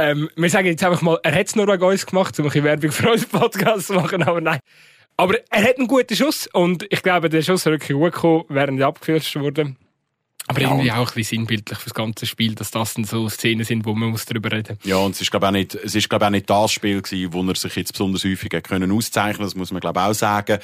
Ähm, 0.00 0.28
wir 0.36 0.50
sagen 0.50 0.66
jetzt 0.66 0.82
einfach 0.82 1.02
mal, 1.02 1.18
er 1.22 1.34
hat 1.34 1.46
es 1.46 1.56
nur 1.56 1.68
wegen 1.68 1.82
uns 1.84 2.06
gemacht, 2.06 2.36
um 2.38 2.44
ein 2.44 2.48
bisschen 2.48 2.64
Werbung 2.64 2.90
für 2.90 3.12
unseren 3.12 3.30
Podcast 3.30 3.86
zu 3.88 3.94
machen, 3.94 4.22
aber 4.24 4.40
nein. 4.40 4.60
Aber 5.18 5.34
er 5.50 5.62
hat 5.64 5.78
einen 5.78 5.88
guten 5.88 6.14
Schuss 6.14 6.46
und 6.52 6.86
ich 6.90 7.02
glaube, 7.02 7.28
der 7.28 7.42
Schuss 7.42 7.66
wirklich 7.66 7.96
gut 7.98 8.12
gekommen, 8.12 8.44
während 8.48 8.80
er 8.80 8.86
abgefälscht 8.86 9.34
wurde. 9.34 9.74
Aber 10.46 10.60
ja, 10.60 10.68
irgendwie 10.68 10.92
auch 10.92 11.08
ein 11.08 11.14
bisschen 11.14 11.40
sinnbildlich 11.40 11.76
für 11.76 11.90
das 11.90 11.94
ganze 11.94 12.24
Spiel, 12.24 12.54
dass 12.54 12.70
das 12.70 12.94
dann 12.94 13.04
so 13.04 13.28
Szenen 13.28 13.64
sind, 13.64 13.84
wo 13.84 13.94
man 13.94 14.10
muss 14.10 14.24
darüber 14.24 14.52
reden 14.52 14.78
Ja, 14.84 14.96
und 14.96 15.16
es 15.16 15.20
ist, 15.20 15.30
glaube 15.30 15.46
ich, 15.46 15.48
auch 15.48 15.52
nicht, 15.52 15.74
es 15.74 15.94
ist, 15.94 16.08
glaube 16.08 16.24
ich, 16.24 16.26
auch 16.26 16.30
nicht 16.30 16.48
das 16.48 16.72
Spiel 16.72 17.02
gewesen, 17.02 17.32
wo 17.32 17.42
er 17.42 17.54
sich 17.56 17.74
jetzt 17.74 17.92
besonders 17.92 18.24
häufig 18.24 18.50
können 18.62 18.92
auszeichnen 18.92 19.44
Das 19.44 19.56
muss 19.56 19.72
man, 19.72 19.80
glaube 19.80 19.98
ich, 19.98 20.06
auch 20.06 20.14
sagen. 20.14 20.58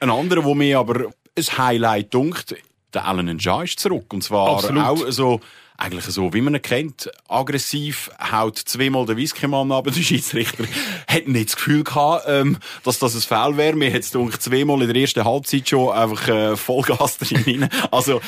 Ein 0.00 0.10
anderer, 0.10 0.44
wo 0.44 0.54
mir 0.54 0.80
aber 0.80 1.06
ein 1.36 1.58
Highlight 1.58 2.12
dunkt, 2.12 2.56
der 2.92 3.04
Alan 3.04 3.26
Njah 3.26 3.62
ist 3.62 3.78
zurück. 3.78 4.12
Und 4.12 4.24
zwar 4.24 4.56
Absolut. 4.56 4.82
auch 4.82 5.10
so, 5.10 5.40
eigentlich 5.80 6.04
so, 6.04 6.32
wie 6.34 6.40
man 6.40 6.54
ihn 6.54 6.62
kennt, 6.62 7.10
aggressiv, 7.28 8.10
haut 8.20 8.58
zweimal 8.58 9.06
den 9.06 9.16
Whisky-Mann 9.16 9.72
ab, 9.72 9.84
der 9.86 9.92
Schiedsrichter 9.92 10.64
hat 11.08 11.26
nicht 11.26 11.48
das 11.48 11.56
Gefühl 11.56 11.84
gehabt, 11.84 12.24
ähm, 12.28 12.58
dass 12.84 12.98
das 12.98 13.14
ein 13.14 13.22
Foul 13.22 13.56
wäre. 13.56 13.74
Mir 13.74 13.92
hat 13.92 14.02
es 14.02 14.10
zweimal 14.10 14.82
in 14.82 14.92
der 14.92 14.96
ersten 14.96 15.24
Halbzeit 15.24 15.68
schon 15.68 15.92
einfach 15.92 16.28
äh, 16.28 16.56
Vollgas 16.56 17.18
drin. 17.18 17.68
Also, 17.90 18.20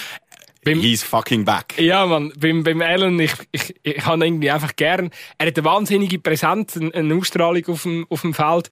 beim, 0.65 0.81
He's 0.81 1.03
fucking 1.03 1.45
back. 1.45 1.75
Ja, 1.79 2.07
man, 2.07 2.33
beim, 2.39 2.63
beim 2.63 2.81
Alan, 2.83 3.19
ich, 3.19 3.33
ich, 3.51 3.75
ich 3.83 4.07
habe 4.07 4.19
ihn 4.19 4.23
irgendwie 4.23 4.51
einfach 4.51 4.77
gern. 4.77 5.11
Er 5.37 5.49
hat 5.49 5.59
eine 5.59 5.65
wahnsinnige 5.65 6.21
Präsenz, 6.21 6.77
eine, 6.77 6.95
eine 6.95 7.15
Ausstrahlung 7.17 7.67
auf 7.67 7.83
dem, 7.83 8.07
auf 8.09 8.21
dem 8.23 8.33
Feld 8.33 8.71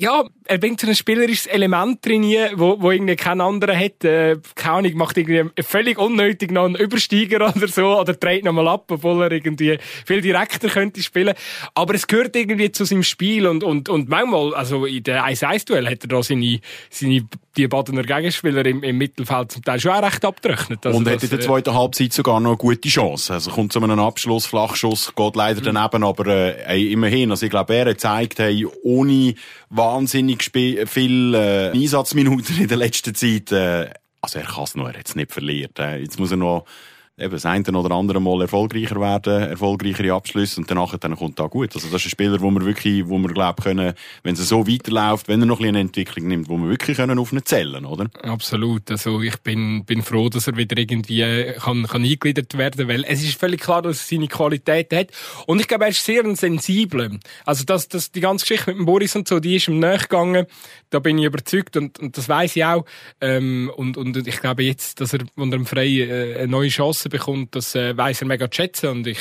ja, 0.00 0.24
er 0.44 0.58
bringt 0.58 0.80
so 0.80 0.86
ein 0.86 0.94
spielerisches 0.94 1.46
Element 1.46 2.06
drin, 2.06 2.22
wo, 2.54 2.80
wo 2.80 2.92
irgendwie 2.92 3.16
kein 3.16 3.40
anderer 3.40 3.76
hat. 3.76 4.04
Äh, 4.04 4.36
keine 4.54 4.76
Ahnung, 4.76 4.94
macht 4.94 5.18
irgendwie 5.18 5.50
völlig 5.60 5.98
unnötig 5.98 6.52
noch 6.52 6.66
einen 6.66 6.76
Übersteiger 6.76 7.52
oder 7.56 7.66
so, 7.66 7.98
oder 7.98 8.14
dreht 8.14 8.44
nochmal 8.44 8.68
ab, 8.68 8.84
obwohl 8.92 9.24
er 9.24 9.32
irgendwie 9.32 9.76
viel 10.06 10.20
direkter 10.20 10.68
könnte 10.68 11.02
spielen. 11.02 11.34
Aber 11.74 11.94
es 11.94 12.06
gehört 12.06 12.36
irgendwie 12.36 12.70
zu 12.70 12.84
seinem 12.84 13.02
Spiel 13.02 13.48
und, 13.48 13.64
und, 13.64 13.88
und 13.88 14.08
manchmal, 14.08 14.54
also 14.54 14.86
in 14.86 15.02
der 15.02 15.26
1-1-Duell 15.26 15.88
hat 15.90 16.04
er 16.04 16.08
da 16.08 16.22
seine, 16.22 16.60
seine 16.90 17.26
die 17.58 17.66
Badener 17.66 18.04
Gegenspieler 18.04 18.64
im, 18.64 18.82
im 18.82 18.96
Mittelfeld 18.96 19.52
zum 19.52 19.62
Teil 19.64 19.80
schon 19.80 19.90
auch 19.90 20.02
recht 20.02 20.24
abgerechnet. 20.24 20.86
Also 20.86 20.96
und 20.96 21.08
hat 21.08 21.22
in 21.22 21.28
der 21.30 21.40
zweiten 21.40 21.74
Halbzeit 21.74 22.12
sogar 22.12 22.38
noch 22.40 22.50
eine 22.50 22.56
gute 22.56 22.88
Chance. 22.88 23.34
Also 23.34 23.50
kommt 23.50 23.72
zu 23.72 23.82
einem 23.82 23.98
Abschluss, 23.98 24.46
Flachschuss, 24.46 25.12
geht 25.14 25.36
leider 25.36 25.60
mhm. 25.60 25.74
daneben, 25.74 26.04
aber 26.04 26.26
äh, 26.68 26.92
immerhin. 26.92 27.30
Also 27.32 27.46
ich 27.46 27.50
glaube, 27.50 27.74
er 27.74 27.80
hat 27.80 27.88
gezeigt, 27.88 28.38
hey, 28.38 28.64
ohne 28.84 29.34
wahnsinnig 29.88 30.42
viel 30.86 31.34
äh, 31.34 31.70
Einsatzminuten 31.70 32.58
in 32.58 32.68
der 32.68 32.76
letzten 32.76 33.14
Zeit, 33.14 33.52
äh, 33.52 33.90
also 34.20 34.38
er 34.38 34.44
kann 34.44 34.64
es 34.64 34.74
noch, 34.74 34.88
er 34.88 34.98
hat 34.98 35.08
es 35.08 35.16
nicht 35.16 35.32
verliert. 35.32 35.78
Äh. 35.78 35.98
Jetzt 35.98 36.18
muss 36.18 36.30
er 36.30 36.36
noch 36.36 36.64
eben 37.18 37.32
das 37.32 37.46
eine 37.46 37.64
oder 37.72 37.94
andere 37.94 38.20
Mal 38.20 38.42
erfolgreicher 38.42 39.00
werden, 39.00 39.42
erfolgreichere 39.42 40.12
Abschlüsse 40.12 40.60
und 40.60 40.70
danach 40.70 40.96
dann 40.98 41.16
kommt 41.16 41.38
da 41.38 41.46
gut. 41.46 41.74
Also 41.74 41.88
das 41.88 42.00
ist 42.00 42.06
ein 42.06 42.10
Spieler, 42.10 42.40
wo 42.40 42.50
wir 42.50 42.64
wirklich, 42.64 43.08
wo 43.08 43.18
wir 43.18 43.28
glaube 43.28 43.62
können, 43.62 43.94
wenn 44.22 44.34
es 44.34 44.48
so 44.48 44.66
weiterläuft, 44.66 45.28
wenn 45.28 45.40
er 45.40 45.46
noch 45.46 45.60
ein 45.60 45.68
eine 45.68 45.80
Entwicklung 45.80 46.26
nimmt, 46.26 46.48
wo 46.48 46.56
wir 46.56 46.68
wirklich 46.68 46.96
können 46.96 47.18
auf 47.18 47.32
ihn 47.32 47.44
zählen, 47.44 47.84
oder? 47.84 48.08
Absolut. 48.22 48.90
Also 48.90 49.20
ich 49.22 49.36
bin 49.38 49.84
bin 49.84 50.02
froh, 50.02 50.28
dass 50.28 50.46
er 50.46 50.56
wieder 50.56 50.76
irgendwie 50.78 51.54
kann 51.58 51.86
kann 51.86 52.02
eingegliedert 52.02 52.56
werden, 52.56 52.88
weil 52.88 53.04
es 53.04 53.22
ist 53.22 53.38
völlig 53.38 53.60
klar, 53.60 53.82
dass 53.82 54.02
er 54.02 54.16
seine 54.16 54.28
Qualität 54.28 54.92
hat 54.92 55.08
und 55.46 55.60
ich 55.60 55.68
glaube, 55.68 55.84
er 55.84 55.90
ist 55.90 56.04
sehr 56.04 56.24
sensibel. 56.36 57.18
Also 57.44 57.64
das 57.64 57.88
das 57.88 58.12
die 58.12 58.20
ganze 58.20 58.44
Geschichte 58.44 58.70
mit 58.70 58.78
dem 58.78 58.86
Boris 58.86 59.14
und 59.16 59.28
so, 59.28 59.40
die 59.40 59.56
ist 59.56 59.68
ihm 59.68 59.78
nachgegangen. 59.78 60.46
Da 60.90 60.98
bin 60.98 61.18
ich 61.18 61.24
überzeugt 61.24 61.76
und, 61.76 61.98
und 61.98 62.16
das 62.16 62.28
weiß 62.28 62.56
ich 62.56 62.64
auch. 62.64 62.84
Ähm, 63.20 63.70
und 63.76 63.96
und 63.96 64.16
ich 64.26 64.40
glaube 64.40 64.62
jetzt, 64.62 65.00
dass 65.00 65.12
er 65.12 65.20
unter 65.36 65.56
dem 65.56 65.66
Frei 65.66 65.86
äh, 65.86 66.38
eine 66.38 66.48
neue 66.48 66.68
Chance 66.68 67.07
Chancen 67.08 67.10
bekommt, 67.10 67.54
das 67.54 67.74
äh, 67.74 67.96
weiß 67.96 68.22
er 68.22 68.26
mega 68.26 68.50
zu 68.50 68.56
schätzen 68.56 68.88
und 68.88 69.06
ich 69.06 69.18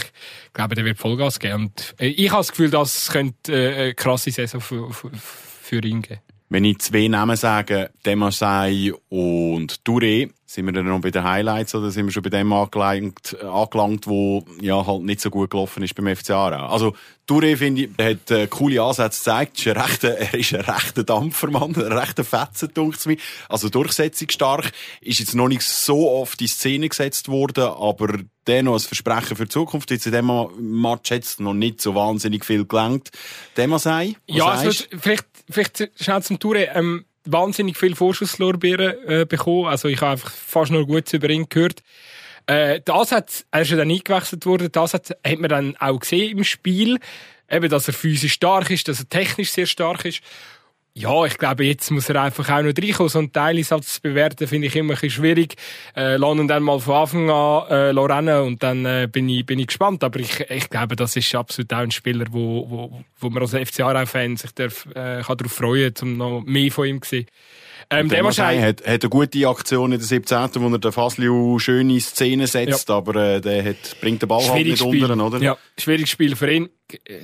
glaube, 0.53 0.75
der 0.75 0.85
wird 0.85 0.97
Vollgas 0.97 1.39
geben. 1.39 1.65
Und 1.65 1.95
äh, 1.99 2.07
ich 2.07 2.29
habe 2.29 2.39
das 2.39 2.51
Gefühl, 2.51 2.69
das 2.69 3.09
könnte 3.09 3.53
äh, 3.53 3.75
eine 3.75 3.93
krasse 3.93 4.31
Saison 4.31 4.61
für, 4.61 4.91
für 4.91 5.83
ihn 5.83 6.01
geben. 6.01 6.21
Wenn 6.49 6.63
ich 6.63 6.79
zwei 6.79 7.07
Namen 7.07 7.35
sage, 7.35 7.89
Demasai 8.05 8.93
und 9.09 9.83
Touré, 9.83 10.29
sind 10.45 10.65
wir 10.65 10.71
dann 10.71 10.85
noch 10.85 11.01
bei 11.01 11.11
den 11.11 11.25
Highlights 11.25 11.75
oder 11.75 11.91
sind 11.91 12.05
wir 12.05 12.13
schon 12.13 12.23
bei 12.23 12.29
dem 12.29 12.53
angelangt, 12.53 13.35
angelangt 13.43 14.07
wo 14.07 14.45
ja 14.61 14.85
halt 14.87 15.03
nicht 15.03 15.19
so 15.19 15.29
gut 15.29 15.49
gelaufen 15.49 15.83
ist 15.83 15.93
beim 15.93 16.15
FC 16.15 16.29
Aarau? 16.31 16.67
Also 16.67 16.95
Touré, 17.27 17.57
finde 17.57 17.83
ich, 17.83 17.89
hat 17.99 18.31
äh, 18.31 18.47
coole 18.47 18.81
Ansätze 18.81 19.19
gezeigt. 19.19 19.59
Ist 19.59 19.67
ein 19.67 19.77
rechter, 19.77 20.17
er 20.17 20.33
ist 20.33 20.53
ein 20.53 20.61
rechter 20.61 21.03
Dampfermann, 21.03 21.75
ein 21.75 21.91
rechter 21.91 22.23
Fetzen, 22.23 22.69
dunkt 22.73 23.05
mir. 23.05 23.17
Also 23.49 23.67
durchsetzungsstark. 23.67 24.71
Ist 25.01 25.19
jetzt 25.19 25.35
noch 25.35 25.49
nicht 25.49 25.63
so 25.63 26.09
oft 26.09 26.39
in 26.39 26.47
Szene 26.47 26.87
gesetzt 26.87 27.27
worden, 27.27 27.65
aber 27.65 28.19
dennoch 28.47 28.73
als 28.73 28.85
Versprechen 28.85 29.35
für 29.35 29.43
die 29.43 29.49
Zukunft. 29.49 29.91
Jetzt 29.91 30.05
in 30.05 30.13
dem 30.13 30.31
Match 30.81 31.11
hat 31.11 31.23
es 31.23 31.39
noch 31.39 31.53
nicht 31.53 31.81
so 31.81 31.93
wahnsinnig 31.93 32.45
viel 32.45 32.65
gelangt. 32.65 33.09
Dem 33.57 33.77
sei? 33.77 34.15
Ja, 34.27 34.45
also, 34.45 34.85
vielleicht, 34.97 35.27
vielleicht 35.49 35.89
schnell 35.99 36.21
zum 36.23 36.37
Touré. 36.37 36.69
Ähm, 36.75 37.05
wahnsinnig 37.25 37.77
viel 37.77 37.95
Vorschusslorbeeren 37.95 38.95
äh, 39.07 39.25
bekommen. 39.25 39.67
Also 39.67 39.87
ich 39.87 40.01
habe 40.01 40.11
einfach 40.11 40.31
fast 40.31 40.71
nur 40.71 40.85
Gutes 40.85 41.13
über 41.13 41.29
ihn 41.29 41.47
gehört. 41.49 41.83
Äh, 42.45 42.81
das 42.85 43.11
hat, 43.11 43.45
er 43.51 43.61
ist 43.61 43.71
ja 43.71 43.77
dann 43.77 43.91
eingewechselt 43.91 44.45
worden, 44.45 44.69
das 44.71 44.93
hat, 44.93 45.09
hat 45.09 45.39
man 45.39 45.49
dann 45.49 45.75
auch 45.77 45.99
gesehen 45.99 46.37
im 46.37 46.43
Spiel. 46.43 46.99
Eben, 47.49 47.69
dass 47.69 47.87
er 47.87 47.93
physisch 47.93 48.33
stark 48.33 48.69
ist, 48.71 48.87
dass 48.87 48.99
er 48.99 49.09
technisch 49.09 49.51
sehr 49.51 49.67
stark 49.67 50.03
ist. 50.05 50.21
Ja, 50.99 51.25
ich 51.25 51.37
glaube, 51.37 51.63
jetzt 51.63 51.91
muss 51.91 52.09
er 52.09 52.23
einfach 52.23 52.49
auch 52.49 52.63
noch 52.63 52.73
reinkommen. 52.75 53.09
So 53.09 53.19
einen 53.19 53.31
Teileinsatz 53.31 53.93
zu 53.93 54.01
bewerten, 54.01 54.47
finde 54.47 54.65
ich 54.65 54.75
immer 54.75 54.93
ein 54.93 54.95
bisschen 54.95 55.11
schwierig. 55.11 55.53
Äh, 55.95 56.15
ihn 56.15 56.47
dann 56.47 56.63
mal 56.63 56.79
von 56.79 56.95
Anfang 56.95 57.29
an 57.29 57.67
äh, 57.69 57.99
rennen 57.99 58.41
und 58.41 58.63
dann 58.63 58.83
äh, 58.83 59.07
bin, 59.11 59.29
ich, 59.29 59.45
bin 59.45 59.59
ich 59.59 59.67
gespannt. 59.67 60.03
Aber 60.03 60.19
ich, 60.19 60.39
ich 60.49 60.71
glaube, 60.71 60.95
das 60.95 61.15
ist 61.15 61.35
absolut 61.35 61.71
auch 61.71 61.77
ein 61.77 61.91
Spieler, 61.91 62.25
wo, 62.31 62.67
wo, 62.67 63.03
wo 63.19 63.29
man 63.29 63.43
als 63.43 63.51
FC 63.51 63.81
Aarau-Fan 63.81 64.37
sich 64.37 64.51
darf, 64.53 64.87
äh, 64.95 65.21
kann 65.21 65.37
darauf 65.37 65.51
freuen 65.51 65.93
kann, 65.93 66.07
um 66.09 66.17
noch 66.17 66.43
mehr 66.47 66.71
von 66.71 66.87
ihm 66.87 66.99
zu 67.03 67.09
sehen. 67.09 67.27
Ähm, 67.89 68.09
der 68.09 68.23
Marseille 68.23 68.61
hat, 68.61 68.85
hat 68.85 69.03
eine 69.03 69.09
gute 69.09 69.47
Aktion 69.47 69.91
in 69.91 69.99
der 69.99 70.07
17., 70.07 70.49
wo 70.55 70.69
er 70.69 70.79
den 70.79 70.91
Fasliu 70.91 71.59
schön 71.59 71.89
in 71.89 72.01
Szene 72.01 72.47
setzt, 72.47 72.89
ja. 72.89 72.95
aber 72.95 73.15
äh, 73.15 73.41
der 73.41 73.63
hat, 73.63 73.97
bringt 74.01 74.21
den 74.21 74.27
Ball 74.27 74.47
halt 74.47 74.65
nicht 74.65 74.79
Spiel. 74.79 75.05
unter, 75.05 75.25
oder? 75.25 75.39
Ja, 75.39 75.57
schwieriges 75.77 76.09
Spiel 76.09 76.35
für 76.35 76.51
ihn. 76.51 76.69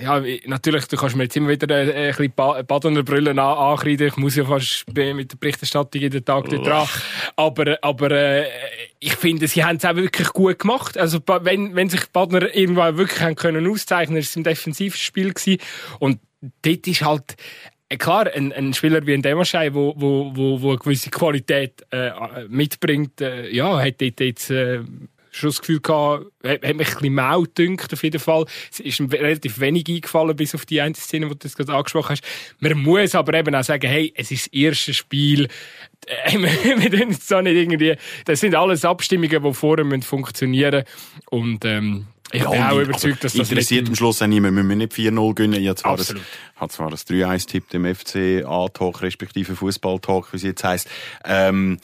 Ja, 0.01 0.21
natürlich, 0.45 0.87
du 0.87 0.97
kannst 0.97 1.15
mir 1.15 1.23
jetzt 1.23 1.37
immer 1.37 1.49
wieder 1.49 1.69
äh, 1.69 2.09
ein 2.09 2.15
bisschen 2.15 2.33
Badenerbrille 2.33 3.31
an, 3.31 3.39
ankreiden. 3.39 4.07
Ich 4.07 4.17
muss 4.17 4.35
ja 4.35 4.43
fast 4.43 4.85
mit 4.93 5.31
der 5.31 5.37
Berichterstattung 5.37 6.01
jeden 6.01 6.25
Tag 6.25 6.45
oh. 6.51 6.57
dran. 6.61 6.87
Aber, 7.37 7.77
aber 7.81 8.11
äh, 8.11 8.45
ich 8.99 9.15
finde, 9.15 9.47
sie 9.47 9.63
haben 9.63 9.77
es 9.77 9.85
auch 9.85 9.95
wirklich 9.95 10.29
gut 10.29 10.59
gemacht. 10.59 10.97
Also 10.97 11.19
wenn, 11.25 11.75
wenn 11.75 11.89
sich 11.89 12.07
Badner 12.11 12.53
irgendwann 12.53 12.97
wirklich 12.97 13.21
haben 13.21 13.35
können 13.35 13.69
auszeichnen, 13.69 14.17
ist 14.17 14.29
es 14.29 14.35
im 14.35 14.43
defensiven 14.43 14.97
Spiel 14.97 15.33
gewesen. 15.33 15.61
Und 15.99 16.19
dort 16.61 16.87
ist 16.87 17.01
halt 17.01 17.35
klar, 17.97 18.27
ein, 18.33 18.51
ein 18.53 18.73
Spieler 18.73 19.05
wie 19.05 19.13
ein 19.13 19.21
Demaschei, 19.21 19.73
wo, 19.73 19.93
wo, 19.97 20.31
wo, 20.35 20.61
wo 20.61 20.69
eine 20.69 20.79
gewisse 20.79 21.09
Qualität 21.09 21.85
äh, 21.91 22.11
mitbringt, 22.47 23.21
äh, 23.21 23.49
ja, 23.49 23.79
hat 23.79 24.01
dort 24.01 24.19
jetzt 24.19 24.49
äh, 24.49 24.79
schon 25.31 25.49
das 25.49 25.59
Gefühl 25.59 25.81
gehabt, 25.81 26.25
hat, 26.43 26.63
hat 26.63 26.75
mich 26.75 26.87
ein 26.87 26.93
bisschen 26.93 27.13
mau 27.13 27.41
gedünkt, 27.41 27.91
auf 27.91 28.03
jeden 28.03 28.19
Fall. 28.19 28.45
Es 28.71 28.79
ist 28.79 28.99
ihm 28.99 29.07
relativ 29.07 29.59
wenig 29.59 29.87
eingefallen, 29.89 30.35
bis 30.35 30.55
auf 30.55 30.65
die 30.65 30.81
eine 30.81 30.95
Szene, 30.95 31.25
die 31.27 31.31
du 31.31 31.37
das 31.39 31.55
gerade 31.55 31.73
angesprochen 31.73 32.09
hast. 32.09 32.23
Man 32.59 32.77
muss 32.77 33.15
aber 33.15 33.33
eben 33.33 33.53
auch 33.55 33.63
sagen, 33.63 33.87
hey, 33.87 34.13
es 34.15 34.31
ist 34.31 34.47
das 34.47 34.53
erste 34.53 34.93
Spiel, 34.93 35.47
äh, 36.05 36.37
wir 36.37 36.91
tun 36.91 37.09
jetzt 37.09 37.27
so 37.27 37.41
nicht 37.41 37.55
irgendwie, 37.55 37.95
das 38.25 38.39
sind 38.39 38.55
alles 38.55 38.85
Abstimmungen, 38.85 39.43
die 39.43 39.53
vorher 39.53 40.01
funktionieren 40.01 40.83
müssen. 40.83 41.27
Und, 41.29 41.65
ähm, 41.65 42.07
ich 42.31 42.41
ja, 42.41 42.49
bin 42.49 42.63
auch 42.63 42.79
überzeugt, 42.79 43.23
dass 43.23 43.33
das 43.33 43.49
interessiert 43.49 43.87
am 43.87 43.95
Schluss 43.95 44.19
auch 44.21 44.27
niemand. 44.27 44.55
Wir 44.55 44.63
müssen 44.63 44.79
nicht 44.79 44.93
4-0 44.93 45.35
gewinnen. 45.35 45.61
Ich 45.61 45.67
habe 45.67 45.75
zwar 45.75 45.99
hat 46.63 46.71
zwar 46.71 46.89
das 46.89 47.05
3-1-Tipp 47.07 47.73
im 47.73 47.95
FC 47.95 48.43
A-Talk, 48.45 49.01
respektive 49.01 49.55
Fußball-Talk, 49.55 50.31
wie 50.31 50.37
es 50.37 50.43
jetzt 50.43 50.63
heisst. 50.63 50.87
Ähm, 51.25 51.79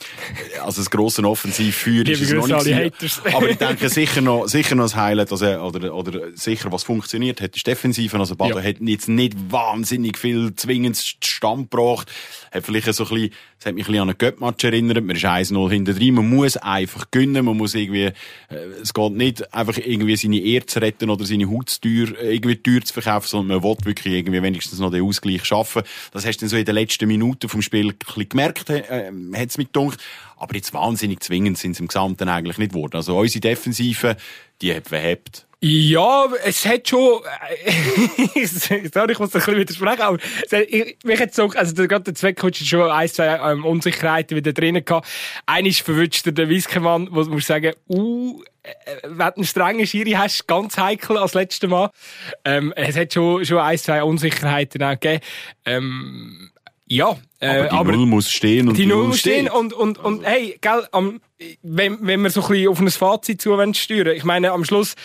also 0.62 0.80
das 0.80 0.90
grosse 0.90 1.22
Offensivfeuer 1.22 2.06
ist 2.06 2.22
es 2.22 2.32
noch 2.32 2.64
nicht 2.64 3.20
Aber 3.32 3.48
ich 3.48 3.58
denke 3.58 3.88
sicher 3.88 4.20
noch, 4.20 4.46
sicher 4.48 4.74
noch 4.74 4.84
das 4.84 4.96
Highlight, 4.96 5.30
also, 5.30 5.46
oder, 5.46 5.94
oder 5.94 6.36
sicher 6.36 6.72
was 6.72 6.82
funktioniert 6.82 7.40
hat, 7.40 7.54
ist 7.54 7.66
Defensive. 7.66 8.18
Also 8.18 8.36
Baden 8.36 8.56
ja. 8.56 8.62
hat 8.62 8.80
jetzt 8.80 9.08
nicht 9.08 9.34
wahnsinnig 9.50 10.18
viel 10.18 10.54
zwingend 10.56 10.96
Stand 10.96 11.70
gebracht. 11.70 12.10
Hat 12.50 12.64
vielleicht 12.64 12.92
so 12.92 13.04
ein 13.04 13.08
bisschen, 13.10 13.30
es 13.58 13.66
hat 13.66 13.74
mich 13.74 13.84
ein 13.84 13.86
bisschen 13.86 14.02
an 14.02 14.08
einen 14.08 14.18
Göttmatch 14.18 14.64
erinnert. 14.64 15.04
Man 15.04 15.16
ist 15.16 15.24
1-0 15.24 15.70
hinter 15.70 15.94
drin. 15.94 16.14
Man 16.14 16.28
muss 16.28 16.56
einfach 16.56 17.10
gönnen. 17.10 17.44
Man 17.44 17.56
muss 17.56 17.74
irgendwie, 17.74 18.04
äh, 18.06 18.12
es 18.82 18.94
geht 18.94 19.12
nicht 19.12 19.52
einfach 19.52 19.76
irgendwie 19.76 20.16
seine 20.16 20.38
Ehre 20.38 20.66
zu 20.66 20.80
retten 20.80 21.10
oder 21.10 21.24
seine 21.26 21.50
Hautstür 21.50 22.20
irgendwie 22.20 22.56
teuer 22.56 22.82
zu 22.82 22.94
verkaufen, 22.94 23.28
sondern 23.28 23.60
man 23.60 23.70
will 23.70 23.76
wirklich 23.84 24.14
irgendwie 24.14 24.42
wenigstens 24.42 24.69
noch 24.78 24.90
den 24.90 25.02
Ausgleich 25.02 25.44
schaffen. 25.44 25.82
Das 26.12 26.24
hast 26.24 26.38
du 26.38 26.40
dann 26.40 26.50
so 26.50 26.56
in 26.56 26.64
den 26.64 26.74
letzten 26.74 27.08
Minuten 27.08 27.48
vom 27.48 27.62
Spiel 27.62 27.88
ein 27.88 27.96
bisschen 27.96 28.28
gemerkt, 28.28 28.70
äh, 28.70 29.10
hat 29.34 29.48
es 29.48 29.58
mit 29.58 29.72
gedacht. 29.72 29.98
Aber 30.36 30.54
jetzt 30.54 30.72
wahnsinnig 30.72 31.20
zwingend 31.20 31.58
sind 31.58 31.74
sie 31.74 31.82
im 31.82 31.88
Gesamten 31.88 32.28
eigentlich 32.28 32.58
nicht 32.58 32.72
geworden. 32.72 32.96
Also 32.96 33.18
unsere 33.18 33.40
Defensive, 33.40 34.16
die 34.62 34.74
hat 34.74 34.88
verhebt. 34.88 35.46
Ja, 35.62 36.26
es 36.42 36.64
hat 36.64 36.88
schon, 36.88 37.20
äh, 37.64 38.46
sorry, 38.46 39.12
ich 39.12 39.18
muss 39.18 39.34
ein 39.34 39.40
bisschen 39.40 39.56
widersprechen, 39.56 40.00
aber 40.00 40.18
ich, 40.68 40.96
mich 41.04 41.20
hat 41.20 41.34
so, 41.34 41.50
also 41.50 41.74
gerade 41.86 42.04
der 42.04 42.14
Zweckcoach 42.14 42.56
schon 42.64 42.90
ein, 42.90 43.08
zwei 43.08 43.26
ähm, 43.26 43.66
Unsicherheiten 43.66 44.38
wieder 44.38 44.54
drinnen 44.54 44.82
gehabt. 44.82 45.06
Eines 45.44 45.80
verwünscht 45.80 46.24
der 46.26 46.48
Wiskemann, 46.48 47.08
wo 47.10 47.22
man 47.24 47.40
sagen, 47.40 47.74
uh, 47.90 48.42
äh, 48.62 48.72
wenn 49.04 49.18
du 49.18 49.34
einen 49.36 49.44
strengen 49.44 49.86
Schiri 49.86 50.12
hast, 50.12 50.46
ganz 50.46 50.78
heikel 50.78 51.18
als 51.18 51.34
letztes 51.34 51.68
Mal. 51.68 51.90
Ähm, 52.46 52.72
es 52.74 52.96
hat 52.96 53.12
schon, 53.12 53.44
schon 53.44 53.58
ein, 53.58 53.76
zwei 53.76 54.02
Unsicherheiten 54.02 54.82
auch 54.82 54.98
gegeben. 54.98 55.22
Ähm, 55.66 56.50
ja, 56.86 57.18
äh, 57.38 57.48
aber 57.48 57.68
die 57.68 57.76
aber 57.76 57.92
Null 57.92 58.06
muss 58.06 58.32
stehen 58.32 58.66
und 58.66 58.76
die, 58.76 58.86
Null 58.86 59.08
muss 59.08 59.20
stehen 59.20 59.48
und 59.48 59.72
und 59.72 59.98
und 59.98 60.24
hey, 60.24 60.58
gell, 60.60 60.88
am, 60.90 61.20
wenn 61.62 61.98
wenn 62.00 62.20
wir 62.22 62.30
so 62.30 62.42
ein 62.42 62.48
bisschen 62.48 62.68
auf 62.68 62.80
ein 62.80 62.90
Fazit 62.90 63.40
zu 63.40 63.56
steuern, 63.74 64.16
ich 64.16 64.24
meine 64.24 64.50
am 64.50 64.64
Schluss 64.64 64.96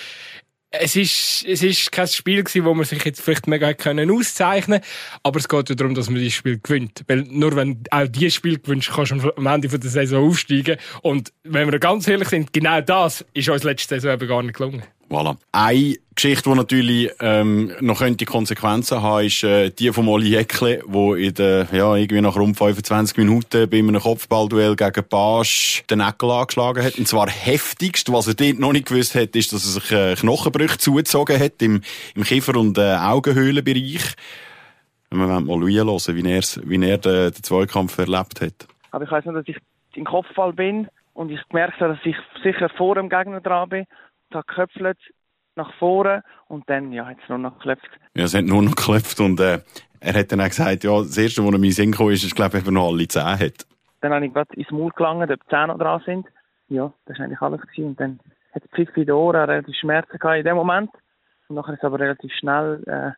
es 0.80 0.96
ist, 0.96 1.46
es 1.48 1.64
ist 1.64 1.92
kein 1.92 2.08
Spiel 2.08 2.44
gewesen, 2.44 2.66
wo 2.66 2.74
man 2.74 2.86
sich 2.86 3.04
jetzt 3.04 3.22
vielleicht 3.22 3.48
mega 3.48 3.74
können 3.74 4.12
auszeichnen 4.12 4.82
aber 5.24 5.40
es 5.40 5.48
geht 5.48 5.70
ja 5.70 5.76
darum, 5.76 5.96
dass 5.96 6.10
man 6.10 6.24
das 6.24 6.34
Spiel 6.34 6.60
gewinnt. 6.60 7.04
Weil 7.08 7.24
nur 7.24 7.56
wenn 7.56 7.84
auch 7.92 8.08
dieses 8.08 8.36
Spiel 8.36 8.60
gewinnst, 8.60 8.92
kannst 8.92 9.12
du 9.12 9.32
am 9.36 9.46
Ende 9.48 9.68
der 9.68 9.90
Saison 9.90 10.28
aufsteigen. 10.28 10.78
Und 11.02 11.34
wenn 11.44 11.72
wir 11.72 11.80
ganz 11.80 12.08
ehrlich 12.08 12.30
sind, 12.30 12.54
genau 12.54 12.82
das 12.82 13.26
ist 13.34 13.50
uns 13.50 13.64
letzte 13.64 13.96
Saison 13.96 14.14
eben 14.14 14.28
gar 14.28 14.44
nicht 14.44 14.56
gelungen. 14.56 14.84
Voilà. 15.10 15.38
Eine 15.52 15.98
Geschichte, 16.16 16.50
die 16.50 16.56
natürlich 16.56 17.12
ähm, 17.20 17.72
noch 17.80 18.00
könnte 18.00 18.26
Konsequenzen 18.26 19.04
haben, 19.04 19.26
ist 19.26 19.44
äh, 19.44 19.70
die 19.70 19.92
von 19.94 20.08
Oli 20.08 20.30
Jäckle, 20.30 20.82
wo 20.86 21.14
in 21.14 21.34
der, 21.36 21.68
ja, 21.72 21.96
irgendwie 21.96 22.22
nach 22.22 22.36
rund 22.36 22.58
25 22.58 23.18
Minuten 23.18 23.70
bei 23.70 23.78
einem 23.78 24.00
Kopfballduell 24.00 24.76
gegen 24.76 25.08
Pasch 25.08 25.84
den 25.90 26.00
Eckel 26.00 26.32
angeschlagen 26.32 26.84
hat. 26.84 26.98
Und 26.98 27.08
zwar 27.08 27.30
heftigst. 27.30 28.12
Was 28.12 28.28
er 28.28 28.34
dort 28.34 28.60
noch 28.60 28.72
nicht 28.72 28.88
gewusst 28.88 29.14
hat, 29.14 29.36
ist, 29.36 29.54
dass 29.54 29.66
er 29.66 29.82
sich 29.82 29.92
äh, 29.92 30.16
Knochenbrüche 30.16 30.80
zugezogen 30.80 31.40
hat 31.40 31.62
im, 31.62 31.82
im 32.16 32.24
Kiefer- 32.24 32.58
und 32.58 32.78
äh, 32.78 32.96
Augenhöhlenbereich. 32.96 34.16
Wir 35.12 35.30
wollen 35.30 35.46
mal 35.46 35.60
hören, 35.60 36.16
wie 36.16 36.32
er, 36.32 36.44
wie 36.64 36.90
er 36.90 36.98
den, 36.98 37.32
den 37.32 37.44
Zweikampf 37.44 37.98
erlebt 38.00 38.42
hat. 38.42 38.68
Aber 38.92 39.04
ich 39.04 39.12
weiss 39.12 39.26
nur, 39.26 39.36
dass 39.36 39.48
ich 39.48 39.58
im 39.94 40.06
Kopfball 40.06 40.52
bin 40.52 40.88
und 41.14 41.32
ich 41.32 41.40
habe, 41.54 41.74
dass 41.78 42.00
ich 42.04 42.16
sicher 42.44 42.70
vor 42.70 42.96
dem 42.96 43.10
Gegner 43.10 43.40
dran 43.40 43.70
bin 43.70 43.86
hat 44.36 44.48
geköpfelt 44.48 44.98
nach 45.56 45.74
vorne 45.76 46.24
und 46.48 46.70
dann 46.70 46.92
ja, 46.92 47.06
hat 47.06 47.18
es 47.22 47.30
nur 47.30 47.38
noch 47.38 47.58
geklopft. 47.58 47.90
Ja, 48.16 48.26
es 48.26 48.36
hat 48.36 48.46
nur 48.46 48.62
noch 48.62 48.76
geklopft 48.76 49.20
und 49.20 49.40
äh, 49.40 49.60
er 50.00 50.14
hat 50.14 50.32
dann 50.32 50.42
auch 50.42 50.46
gesagt, 50.46 50.84
ja, 50.84 50.98
das 50.98 51.18
Erste, 51.18 51.44
was 51.44 51.52
er 51.52 51.58
mir 51.58 51.66
in 51.68 51.72
Sinn 51.72 51.92
kam, 51.94 52.10
ist, 52.10 52.24
ist, 52.24 52.36
glaube 52.36 52.58
ich, 52.58 52.66
noch 52.66 52.90
alle 52.90 53.08
zehn 53.08 53.24
hat. 53.24 53.66
Dann 54.02 54.14
habe 54.14 54.26
ich 54.26 54.34
gerade 54.34 54.54
ins 54.56 54.70
Maul 54.72 54.92
gelangt, 54.92 55.32
ob 55.32 55.50
zehn 55.50 55.68
noch 55.68 55.80
dran 55.80 56.02
sind. 56.06 56.28
Ja, 56.68 56.92
das 57.06 57.18
war 57.18 57.26
eigentlich 57.26 57.42
alles. 57.42 57.62
Gewesen. 57.62 57.86
Und 57.88 58.00
dann 58.00 58.20
hat 58.54 58.64
Pfiff 58.76 58.96
in 58.98 59.06
den 59.06 59.16
Ohren 59.16 59.50
relativ 59.50 59.76
Schmerzen 59.76 60.18
gehabt 60.20 60.38
in 60.38 60.46
dem 60.46 60.56
Moment. 60.56 60.92
Und 61.48 61.56
nachher 61.56 61.74
ist 61.74 61.80
es 61.80 61.86
aber 61.86 62.00
relativ 62.00 62.32
schnell 62.34 62.84
äh, 62.86 63.12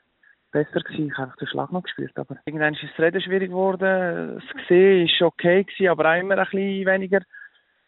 besser 0.51 0.81
gewesen. 0.81 1.07
Ich 1.07 1.17
habe 1.17 1.33
den 1.39 1.47
Schlag 1.47 1.71
noch 1.71 1.83
gespürt. 1.83 2.17
Aber 2.17 2.37
irgendwann 2.45 2.73
ist 2.73 2.83
das 2.83 2.99
Reden 2.99 3.21
schwierig 3.21 3.49
geworden. 3.49 4.41
Das 4.41 4.63
Gesehen 4.63 5.09
war 5.19 5.27
okay 5.27 5.63
gewesen, 5.63 5.89
aber 5.89 6.11
auch 6.11 6.19
immer 6.19 6.37
ein 6.37 6.45
bisschen 6.45 6.85
weniger 6.85 7.21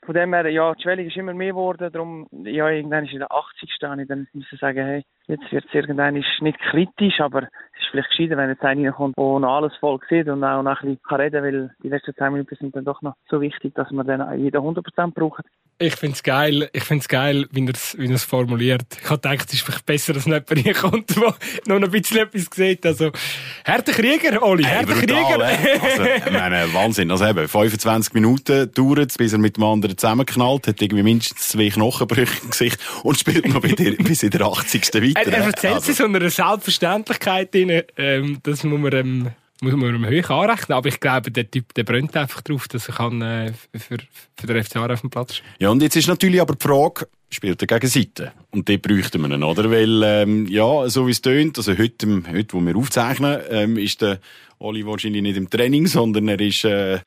von 0.09 0.15
dem 0.15 0.33
her, 0.33 0.49
ja, 0.49 0.73
die 0.73 0.81
Schwelling 0.81 1.07
ist 1.07 1.17
immer 1.17 1.35
mehr 1.35 1.49
geworden, 1.49 1.91
darum, 1.93 2.27
ja, 2.31 2.67
irgendwann 2.67 3.05
ist 3.05 3.13
in 3.13 3.19
der 3.19 3.31
80 3.31 3.71
stehen, 3.71 4.07
dann 4.07 4.27
müssen 4.33 4.57
sagen, 4.57 4.83
hey, 4.83 5.03
jetzt 5.29 5.51
wird 5.51 5.65
es 5.67 5.74
irgendwann 5.74 6.15
nicht 6.15 6.59
kritisch, 6.71 7.19
aber 7.19 7.43
es 7.43 7.81
ist 7.81 7.91
vielleicht 7.91 8.09
gescheiter, 8.09 8.38
wenn 8.38 8.50
jetzt 8.50 8.63
einer 8.63 8.91
kommt, 8.91 9.17
der 9.17 9.24
noch 9.24 9.57
alles 9.57 9.74
voll 9.79 10.00
sieht 10.09 10.27
und 10.27 10.43
auch 10.43 10.63
noch 10.63 10.81
ein 10.81 10.98
bisschen 10.98 11.15
reden 11.15 11.31
kann, 11.31 11.43
weil 11.43 11.75
die 11.83 11.89
letzten 11.89 12.15
10 12.15 12.33
Minuten 12.33 12.55
sind 12.55 12.75
dann 12.75 12.86
doch 12.86 13.01
noch 13.01 13.13
so 13.29 13.39
wichtig, 13.39 13.75
dass 13.75 13.91
man 13.91 14.07
dann 14.07 14.39
jeden 14.39 14.59
100% 14.59 15.13
braucht. 15.13 15.45
Ich 15.81 15.95
finde 15.95 16.15
es 16.15 16.24
geil, 16.24 16.69
ich 16.74 16.83
find's 16.83 17.07
geil, 17.07 17.45
wie 17.51 17.65
er 17.65 17.74
es 17.74 17.98
wie 17.98 18.17
formuliert. 18.17 18.98
Ich 19.01 19.09
habe 19.09 19.21
gedacht, 19.21 19.48
es 19.48 19.53
ist 19.53 19.62
vielleicht 19.62 19.86
besser, 19.86 20.12
dass 20.12 20.25
nicht 20.25 20.50
jemand 20.50 20.77
kommt, 20.81 21.15
der 21.15 21.79
noch 21.79 21.88
ein 21.88 21.91
bisschen 21.91 22.17
etwas 22.17 22.48
sieht. 22.53 22.86
Also, 22.86 23.12
härter 23.63 23.93
Krieger, 23.93 24.43
Oli, 24.43 24.63
härter 24.63 24.93
hey, 24.93 25.05
Krieger. 25.05 25.45
also, 25.81 26.03
ich 26.25 26.31
meine, 26.33 26.74
Wahnsinn. 26.74 27.09
Also 27.12 27.25
eben, 27.25 27.48
25 27.48 28.13
Minuten 28.13 28.69
dauert 28.74 29.12
es, 29.12 29.17
bis 29.17 29.31
er 29.31 29.39
mit 29.39 29.55
dem 29.55 29.63
anderen 29.63 29.98
zusammenknallt, 29.98 30.67
hat 30.67 30.81
irgendwie 30.81 31.03
mindestens 31.03 31.48
zwei 31.48 31.69
Knochenbrüche 31.69 32.43
im 32.43 32.50
Gesicht 32.50 32.81
und 33.03 33.17
spielt 33.17 33.48
noch 33.48 33.62
bis 33.62 34.24
in 34.24 34.31
der 34.31 34.41
80. 34.41 34.81
weiter. 34.95 35.18
Er, 35.25 35.33
er 35.33 35.45
erzählt 35.45 35.73
also. 35.75 35.93
so 35.93 36.05
einer 36.05 36.29
Selbstverständlichkeit 36.29 37.53
drin, 37.53 37.83
ähm, 37.97 38.39
das 38.43 38.63
muss 38.63 38.79
man, 38.79 38.93
ähm, 38.93 39.27
muss 39.61 39.73
man 39.73 39.95
ihm 39.95 40.05
hoch 40.05 40.29
anrechnen. 40.29 40.77
Aber 40.77 40.88
ich 40.88 40.99
glaube, 40.99 41.31
der 41.31 41.49
Typ, 41.49 41.73
der 41.73 41.83
brennt 41.83 42.15
einfach 42.15 42.41
drauf, 42.41 42.67
dass 42.67 42.88
er 42.88 42.95
kann, 42.95 43.21
äh, 43.21 43.53
für, 43.75 43.97
für 44.35 44.47
den 44.47 44.63
FCA 44.63 44.85
auf 44.85 45.01
dem 45.01 45.09
Platz 45.09 45.41
Ja, 45.59 45.69
und 45.69 45.81
jetzt 45.81 45.95
ist 45.95 46.07
natürlich 46.07 46.39
aber 46.39 46.55
die 46.55 46.63
Frage, 46.63 47.07
spielt 47.29 47.61
er 47.61 47.67
gegen 47.67 47.88
Seite? 47.88 48.31
Und 48.51 48.69
dort 48.69 48.81
bräuchten 48.81 49.21
wir 49.21 49.35
ihn, 49.35 49.43
oder? 49.43 49.69
Weil, 49.69 50.01
ähm, 50.03 50.47
ja, 50.47 50.88
so 50.89 51.07
wie 51.07 51.11
es 51.11 51.21
tönt, 51.21 51.57
also 51.57 51.77
heute, 51.77 52.23
heute, 52.31 52.53
wo 52.53 52.61
wir 52.61 52.75
aufzeichnen, 52.75 53.41
ähm, 53.49 53.77
ist 53.77 54.01
der 54.01 54.19
Oli 54.59 54.85
wahrscheinlich 54.85 55.21
nicht 55.21 55.38
im 55.38 55.49
Training, 55.49 55.88
sondern 55.88 56.27
er 56.29 56.39
ist, 56.39 56.63
äh, 56.63 56.99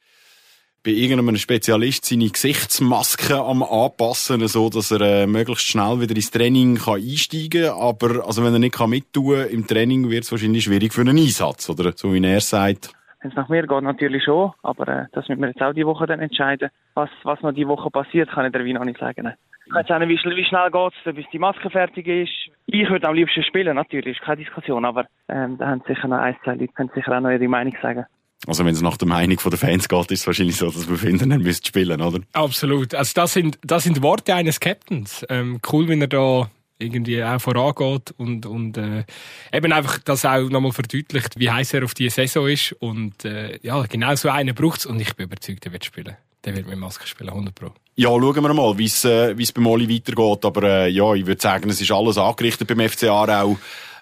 bei 0.85 0.91
irgendeinem 0.91 1.37
Spezialist 1.37 2.07
seine 2.07 2.29
Gesichtsmaske 2.29 3.37
am 3.37 3.63
anpassen, 3.63 4.47
so 4.49 4.69
dass 4.69 4.91
er 4.91 5.01
äh, 5.01 5.27
möglichst 5.29 5.69
schnell 5.69 6.01
wieder 6.01 6.17
ins 6.17 6.33
Training 6.33 6.77
kann 6.77 6.95
einsteigen 6.95 7.69
kann. 7.69 7.79
Aber 7.79 8.27
also 8.27 8.45
wenn 8.45 8.53
er 8.53 8.59
nicht 8.59 8.75
kann 8.75 8.91
mittun 8.91 9.47
im 9.49 9.67
Training, 9.67 10.11
wird 10.11 10.25
es 10.25 10.33
wahrscheinlich 10.33 10.65
schwierig 10.65 10.93
für 10.93 11.03
einen 11.03 11.19
Einsatz, 11.19 11.71
oder? 11.71 11.93
So 11.93 12.13
wie 12.13 12.25
er 12.25 12.41
sagt. 12.41 12.93
Wenn 13.21 13.31
es 13.31 13.37
nach 13.37 13.49
mir 13.49 13.65
geht, 13.65 13.83
natürlich 13.83 14.25
schon. 14.25 14.53
Aber 14.63 14.89
äh, 14.89 15.07
das 15.13 15.29
müssen 15.29 15.41
wir 15.41 15.49
jetzt 15.51 15.63
auch 15.63 15.73
die 15.73 15.87
Woche 15.87 16.07
dann 16.07 16.19
entscheiden. 16.19 16.71
Was, 16.95 17.11
was 17.23 17.41
noch 17.43 17.53
die 17.53 17.69
Woche 17.69 17.89
passiert, 17.89 18.31
kann 18.31 18.47
ich 18.47 18.53
dir 18.53 18.65
wie 18.65 18.73
noch 18.73 18.85
nicht 18.85 18.99
sagen. 18.99 19.33
Ich 19.65 19.73
kann 19.73 19.83
jetzt 19.83 19.89
sagen, 19.89 20.09
wie, 20.09 20.19
wie 20.19 20.45
schnell 20.45 20.71
geht 20.73 20.93
es, 21.05 21.15
bis 21.15 21.27
die 21.33 21.39
Maske 21.39 21.71
fertig 21.71 22.09
ist. 22.09 22.33
Ich 22.67 22.91
würde 22.91 23.07
am 23.07 23.15
liebsten 23.15 23.45
spielen, 23.45 23.77
natürlich, 23.77 24.19
keine 24.19 24.39
Diskussion. 24.39 24.85
Aber 24.85 25.07
ähm, 25.29 25.59
da 25.59 25.69
haben 25.69 25.83
sicher 25.87 26.09
noch 26.09 26.19
ein, 26.19 26.37
zwei 26.43 26.55
Leute, 26.55 26.73
können 26.73 26.91
sicher 26.93 27.17
auch 27.17 27.21
noch 27.21 27.31
ihre 27.31 27.47
Meinung 27.47 27.77
sagen. 27.81 28.05
Also 28.47 28.65
wenn 28.65 28.75
es 28.75 28.83
nach 28.83 28.97
der 28.97 29.07
Meinung 29.07 29.39
der 29.45 29.59
Fans 29.59 29.89
geht, 29.89 30.11
ist 30.11 30.21
es 30.21 30.27
wahrscheinlich 30.27 30.57
so, 30.57 30.71
dass 30.71 30.89
wir 30.89 30.97
finden, 30.97 31.31
er 31.31 31.39
müsste 31.39 31.69
spielen, 31.69 32.01
oder? 32.01 32.21
Absolut. 32.33 32.95
Also 32.95 33.13
das 33.15 33.33
sind, 33.33 33.59
das 33.63 33.85
sind 33.85 34.03
Worte 34.03 34.35
eines 34.35 34.59
Captains. 34.59 35.25
Ähm, 35.29 35.61
cool, 35.71 35.87
wenn 35.89 36.01
er 36.01 36.09
da 36.09 36.51
irgendwie 36.79 37.23
auch 37.23 37.41
vorangeht 37.41 38.13
und, 38.17 38.45
und 38.47 38.77
äh, 38.77 39.05
eben 39.53 39.73
einfach 39.73 39.99
das 40.01 40.25
auch 40.25 40.49
nochmal 40.49 40.73
verdeutlicht, 40.73 41.39
wie 41.39 41.51
heiß 41.51 41.75
er 41.75 41.85
auf 41.85 41.95
die 41.95 42.11
Saison 42.11 42.49
ist. 42.49 42.73
Und 42.81 43.25
äh, 43.25 43.59
ja, 43.63 43.83
genau 43.83 44.15
so 44.17 44.29
einen 44.29 44.55
braucht 44.55 44.81
es 44.81 44.87
und 44.87 45.01
ich 45.01 45.15
bin 45.15 45.27
überzeugt, 45.27 45.65
er 45.65 45.73
wird 45.73 45.85
spielen. 45.85 46.17
Der 46.45 46.57
wird 46.57 46.67
mit 46.67 46.79
Maske 46.79 47.07
spielen, 47.07 47.31
100 47.31 47.55
Pro. 47.55 47.73
Ja, 47.95 48.09
schauen 48.09 48.43
wir 48.43 48.55
mal, 48.55 48.77
wie 48.77 48.87
es 48.87 49.05
äh, 49.05 49.35
beim 49.55 49.67
Oli 49.67 49.89
weitergeht. 49.89 50.45
Aber 50.45 50.63
äh, 50.65 50.89
ja, 50.89 51.15
ich 51.15 51.27
würde 51.27 51.41
sagen, 51.41 51.71
es 51.71 51.81
ist 51.81 51.93
alles 51.93 52.19
angerichtet 52.19 52.67
beim 52.67 52.89
FC 52.89 53.05
Aarau 53.05 53.57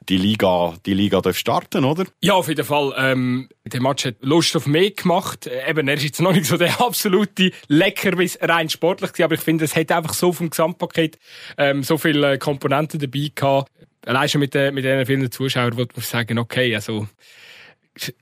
die 0.08 0.16
Liga, 0.16 0.74
die 0.86 0.94
Liga 0.94 1.20
darf 1.20 1.36
starten, 1.36 1.84
oder? 1.84 2.04
Ja, 2.20 2.34
auf 2.34 2.48
jeden 2.48 2.64
Fall. 2.64 2.94
Ähm, 2.96 3.48
der 3.64 3.80
Match 3.80 4.04
hat 4.04 4.16
Lust 4.20 4.56
auf 4.56 4.66
mehr 4.66 4.90
gemacht. 4.90 5.48
Eben, 5.68 5.88
er 5.88 5.94
ist 5.94 6.04
jetzt 6.04 6.20
noch 6.20 6.32
nicht 6.32 6.46
so 6.46 6.56
der 6.56 6.80
absolute 6.84 7.52
Leckerbiss 7.68 8.38
rein 8.40 8.68
sportlich 8.68 9.12
gewesen, 9.12 9.24
aber 9.24 9.34
ich 9.34 9.40
finde, 9.40 9.64
es 9.64 9.76
hat 9.76 9.92
einfach 9.92 10.14
so 10.14 10.32
vom 10.32 10.50
Gesamtpaket 10.50 11.18
ähm, 11.58 11.82
so 11.82 11.98
viele 11.98 12.38
Komponenten 12.38 12.98
dabei 12.98 13.30
gehabt. 13.34 13.70
Allein 14.06 14.28
schon 14.28 14.40
mit, 14.40 14.54
den, 14.54 14.74
mit 14.74 14.84
den 14.84 15.04
vielen 15.04 15.30
Zuschauern 15.30 15.76
wollte 15.76 15.94
man 15.96 16.04
sagen, 16.04 16.38
okay, 16.38 16.74
also 16.74 17.06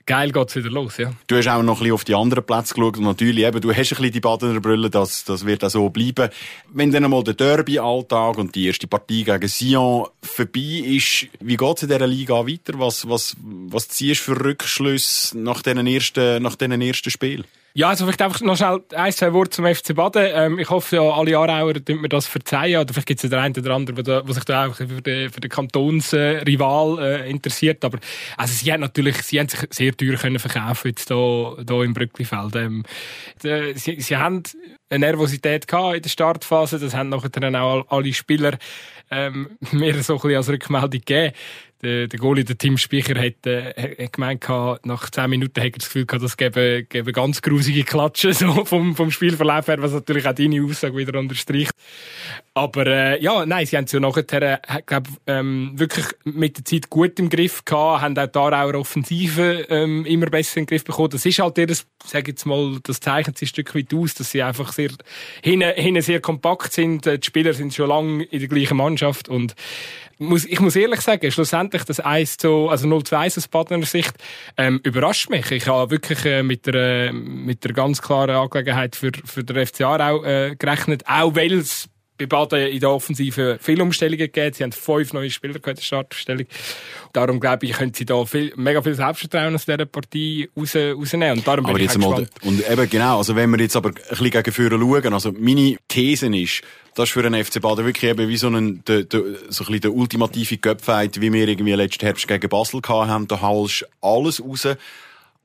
geil 0.07 0.33
geht's 0.33 0.57
wieder 0.57 0.71
los, 0.71 0.97
ja. 0.97 1.13
Du 1.27 1.37
hast 1.37 1.49
auch 1.49 1.63
noch 1.63 1.77
ein 1.77 1.79
bisschen 1.81 1.95
auf 1.95 2.05
die 2.05 2.15
anderen 2.15 2.45
Plätze 2.45 2.75
geschaut 2.75 2.97
und 2.99 3.05
natürlich 3.05 3.45
eben, 3.45 3.61
du 3.61 3.71
hast 3.71 3.79
ein 3.79 3.83
bisschen 3.97 4.13
die 4.13 4.21
Badener 4.21 4.61
Brille, 4.61 4.91
das, 4.91 5.25
das 5.25 5.45
wird 5.45 5.65
auch 5.65 5.71
so 5.71 5.89
bleiben. 5.91 6.31
Wenn 6.73 6.91
dann 6.91 7.05
einmal 7.05 7.25
der 7.25 7.35
Derby-Alltag 7.35 8.39
und 8.39 8.55
die 8.55 8.67
erste 8.67 8.87
Partie 8.87 9.25
gegen 9.25 9.49
Sion 9.49 10.09
vorbei 10.23 10.83
ist, 10.85 11.27
wie 11.41 11.57
geht's 11.57 11.83
in 11.83 11.89
dieser 11.89 12.07
Liga 12.07 12.47
weiter? 12.47 12.79
Was, 12.79 13.09
was, 13.09 13.37
was 13.43 13.89
ziehst 13.89 14.27
du 14.27 14.35
für 14.35 14.45
Rückschlüsse 14.45 15.39
nach 15.39 15.63
diesen 15.63 15.87
ersten, 15.87 16.43
nach 16.43 16.57
diesen 16.57 16.81
ersten 16.81 17.11
Spielen? 17.11 17.45
Ja, 17.75 17.91
also 17.91 18.07
vielleicht 18.07 18.23
einfach 18.23 18.41
noch 18.41 18.57
schnell 18.57 18.81
ein, 18.95 19.13
zwei 19.13 19.33
Worte 19.33 19.51
zum 19.51 19.67
FC 19.67 19.95
Baden. 19.95 20.27
Ähm, 20.35 20.59
ich 20.59 20.69
hoffe, 20.69 20.97
ja, 20.97 21.03
alle 21.03 21.37
Aarauer 21.39 21.75
tun 21.75 22.01
mir 22.01 22.09
das 22.09 22.27
verzeihen. 22.27 22.81
Oder 22.81 22.93
vielleicht 22.93 23.07
gibt 23.07 23.23
es 23.23 23.25
ja 23.25 23.29
den 23.29 23.39
einen 23.39 23.57
oder 23.57 23.75
anderen, 23.75 24.05
der, 24.05 24.25
sich 24.27 24.45
da 24.45 24.67
auch 24.67 24.75
für 24.75 24.87
den, 24.87 25.31
für 25.31 25.41
den 25.41 25.51
Kantonsrival 25.51 26.99
äh, 26.99 27.31
interessiert. 27.31 27.85
Aber 27.85 27.99
also 28.37 28.55
sie 28.55 28.73
haben 28.73 28.81
natürlich, 28.81 29.17
sie 29.23 29.39
haben 29.39 29.49
sich 29.49 29.61
sehr 29.71 29.97
teuer 29.97 30.17
können 30.17 30.39
verkaufen 30.39 30.89
jetzt 30.89 31.09
hier, 31.09 31.57
hier 31.69 31.83
im 31.83 31.95
Brücklifeld. 31.95 32.57
Ähm, 32.57 32.83
die, 33.45 33.75
sie, 33.75 34.01
sie 34.01 34.17
haben 34.17 34.43
eine 34.91 35.07
Nervosität 35.07 35.67
in 35.73 36.03
der 36.03 36.09
Startphase. 36.09 36.79
Das 36.79 36.95
haben 36.95 37.09
nachher 37.09 37.29
dann 37.29 37.57
auch 37.57 37.87
alle 37.89 38.13
Spieler 38.13 38.59
ähm, 39.11 39.51
mir 39.73 40.03
so 40.03 40.15
ein 40.15 40.21
bisschen 40.21 40.37
als 40.37 40.49
Rückmeldung 40.49 40.91
gegeben 40.91 41.33
der, 41.83 42.09
der 42.09 42.19
Goalie, 42.19 42.45
der 42.45 42.59
Tim 42.59 42.77
Speicher, 42.77 43.15
hat, 43.19 43.47
äh, 43.47 44.05
hat 44.05 44.13
gemeint, 44.13 44.49
nach 44.85 45.11
zehn 45.11 45.31
Minuten 45.31 45.61
hat 45.61 45.67
er 45.67 45.79
das 45.79 45.87
Gefühl 45.87 46.07
gehabt, 46.07 46.25
das 46.25 46.37
gäbe, 46.37 46.85
gäbe 46.85 47.13
ganz 47.13 47.41
grusige 47.41 47.85
Klatschen 47.85 48.33
so 48.35 48.65
vom, 48.65 48.97
vom 48.97 49.11
Spielverlauf 49.11 49.69
her, 49.69 49.81
was 49.81 49.93
natürlich 49.93 50.27
auch 50.27 50.33
deine 50.33 50.63
Aussage 50.65 50.97
wieder 50.97 51.19
unterstreicht. 51.19 51.73
Aber 52.55 52.87
äh, 52.87 53.23
ja, 53.23 53.47
nein, 53.47 53.67
sie 53.67 53.77
haben 53.77 53.85
es 53.85 53.93
ja 53.93 54.01
nachher, 54.01 54.43
äh, 54.43 54.59
glaub, 54.85 55.05
ähm, 55.27 55.73
wirklich 55.77 56.07
mit 56.25 56.59
der 56.59 56.65
Zeit 56.65 56.91
gut 56.91 57.19
im 57.21 57.29
Griff 57.29 57.65
gehabt, 57.65 58.03
haben 58.03 58.19
auch 58.19 58.27
da 58.27 58.65
auch 58.65 58.75
Offensive 58.75 59.67
ähm, 59.69 60.05
immer 60.05 60.27
besser 60.27 60.57
den 60.57 60.67
Griff 60.67 60.85
bekommen. 60.85 61.11
Das 61.11 61.25
ist 61.25 61.39
halt 61.39 61.59
ihr, 61.59 61.69
sage 62.05 62.33
jetzt 62.33 62.45
mal, 62.45 62.79
das 62.83 62.99
zeichnet 62.99 63.39
sie 63.39 63.45
ein 63.45 63.49
Stück 63.49 63.75
weit 63.77 63.95
aus, 63.95 64.15
dass 64.15 64.33
sie 64.33 64.43
einfach 64.43 64.73
sehr 64.79 64.91
hinten, 65.43 65.75
hinten 65.75 66.03
sehr 66.03 66.21
kompakt 66.21 66.73
sind. 66.73 67.05
Die 67.07 67.19
Spieler 67.23 67.53
sind 67.53 67.75
schon 67.75 67.89
lange 67.89 68.25
in 68.25 68.39
der 68.39 68.49
gleichen 68.49 68.77
Mannschaft 68.77 69.29
und 69.29 69.55
muss, 70.19 70.45
ich 70.45 70.61
muss 70.61 70.77
ehrlich 70.77 71.01
sagen, 71.01 71.31
schlussendlich 71.31 71.85
das 71.85 72.01
1 72.01 72.39
zu, 72.39 72.69
also 72.69 72.89
0 72.89 73.05
zu 73.05 73.17
1 73.17 73.39
aus 73.39 73.49
Badner 73.49 73.85
Sicht, 73.85 74.15
ähm, 74.57 74.81
überrascht 74.83 75.31
mich. 75.31 75.51
Ich 75.51 75.67
habe 75.69 75.91
wirklich 75.91 76.25
äh, 76.25 76.43
mit 76.43 76.67
der, 76.67 77.13
mit 77.13 77.65
der 77.65 77.73
ganz 77.73 78.03
klaren 78.03 78.31
Angelegenheit 78.31 78.97
für, 78.97 79.13
für 79.25 79.45
den 79.45 79.65
FCA 79.65 80.11
auch 80.11 80.25
äh, 80.25 80.57
gerechnet, 80.59 81.05
auch 81.07 81.37
weil 81.37 81.53
es 81.53 81.89
bei 82.19 82.27
Baden 82.27 82.67
in 82.67 82.81
der 82.81 82.91
Offensive 82.91 83.59
viele 83.61 83.83
Umstellungen 83.83 84.19
gegeben. 84.19 84.53
Sie 84.53 84.65
haben 84.65 84.73
fünf 84.73 85.13
neue 85.13 85.31
Spieler 85.31 85.55
in 85.55 85.63
der 85.63 85.77
Startstellung. 85.81 86.47
Darum 87.13 87.41
glaube 87.41 87.67
ich, 87.67 87.73
können 87.73 87.95
sie 87.95 88.05
da 88.05 88.25
viel, 88.25 88.53
mega 88.57 88.83
viel 88.83 88.95
Selbstvertrauen 88.95 89.55
aus 89.55 89.65
dieser 89.65 89.87
Partie 89.87 90.51
raus, 90.57 90.75
rausnehmen. 90.75 91.39
Und 91.39 91.47
darum 91.47 91.65
aber 91.65 91.75
bin 91.75 91.85
jetzt 91.85 91.97
ich 91.97 92.03
mal, 92.03 92.27
und 92.43 92.69
eben 92.69 92.91
genau, 92.91 93.19
also 93.19 93.37
wenn 93.37 93.51
wir 93.51 93.61
jetzt 93.61 93.77
aber 93.77 93.91
ein 93.91 93.95
bisschen 93.95 94.31
gegen 94.31 94.53
Führer 94.53 94.79
schauen, 94.79 95.15
also 95.15 95.33
meine 95.33 95.77
These 95.87 96.27
ist, 96.37 96.63
das 96.95 97.09
ist 97.09 97.13
für 97.13 97.25
einen 97.25 97.45
FC 97.45 97.61
Baden 97.63 97.87
wirklich 97.87 98.11
eben 98.11 98.29
wie 98.29 98.37
so 98.37 98.49
ein, 98.49 98.83
der, 98.85 99.05
der, 99.05 99.21
so 99.21 99.63
ein 99.63 99.67
bisschen 99.67 99.81
der 99.83 99.95
ultimative 99.95 100.59
Göpfheit, 100.59 101.21
wie 101.21 101.33
wir 101.33 101.47
irgendwie 101.47 101.73
letzten 101.73 102.05
Herbst 102.05 102.27
gegen 102.27 102.49
Basel 102.49 102.81
gehabt 102.81 103.09
haben. 103.09 103.29
Da 103.29 103.41
haust 103.41 103.87
alles 104.01 104.43
raus. 104.43 104.67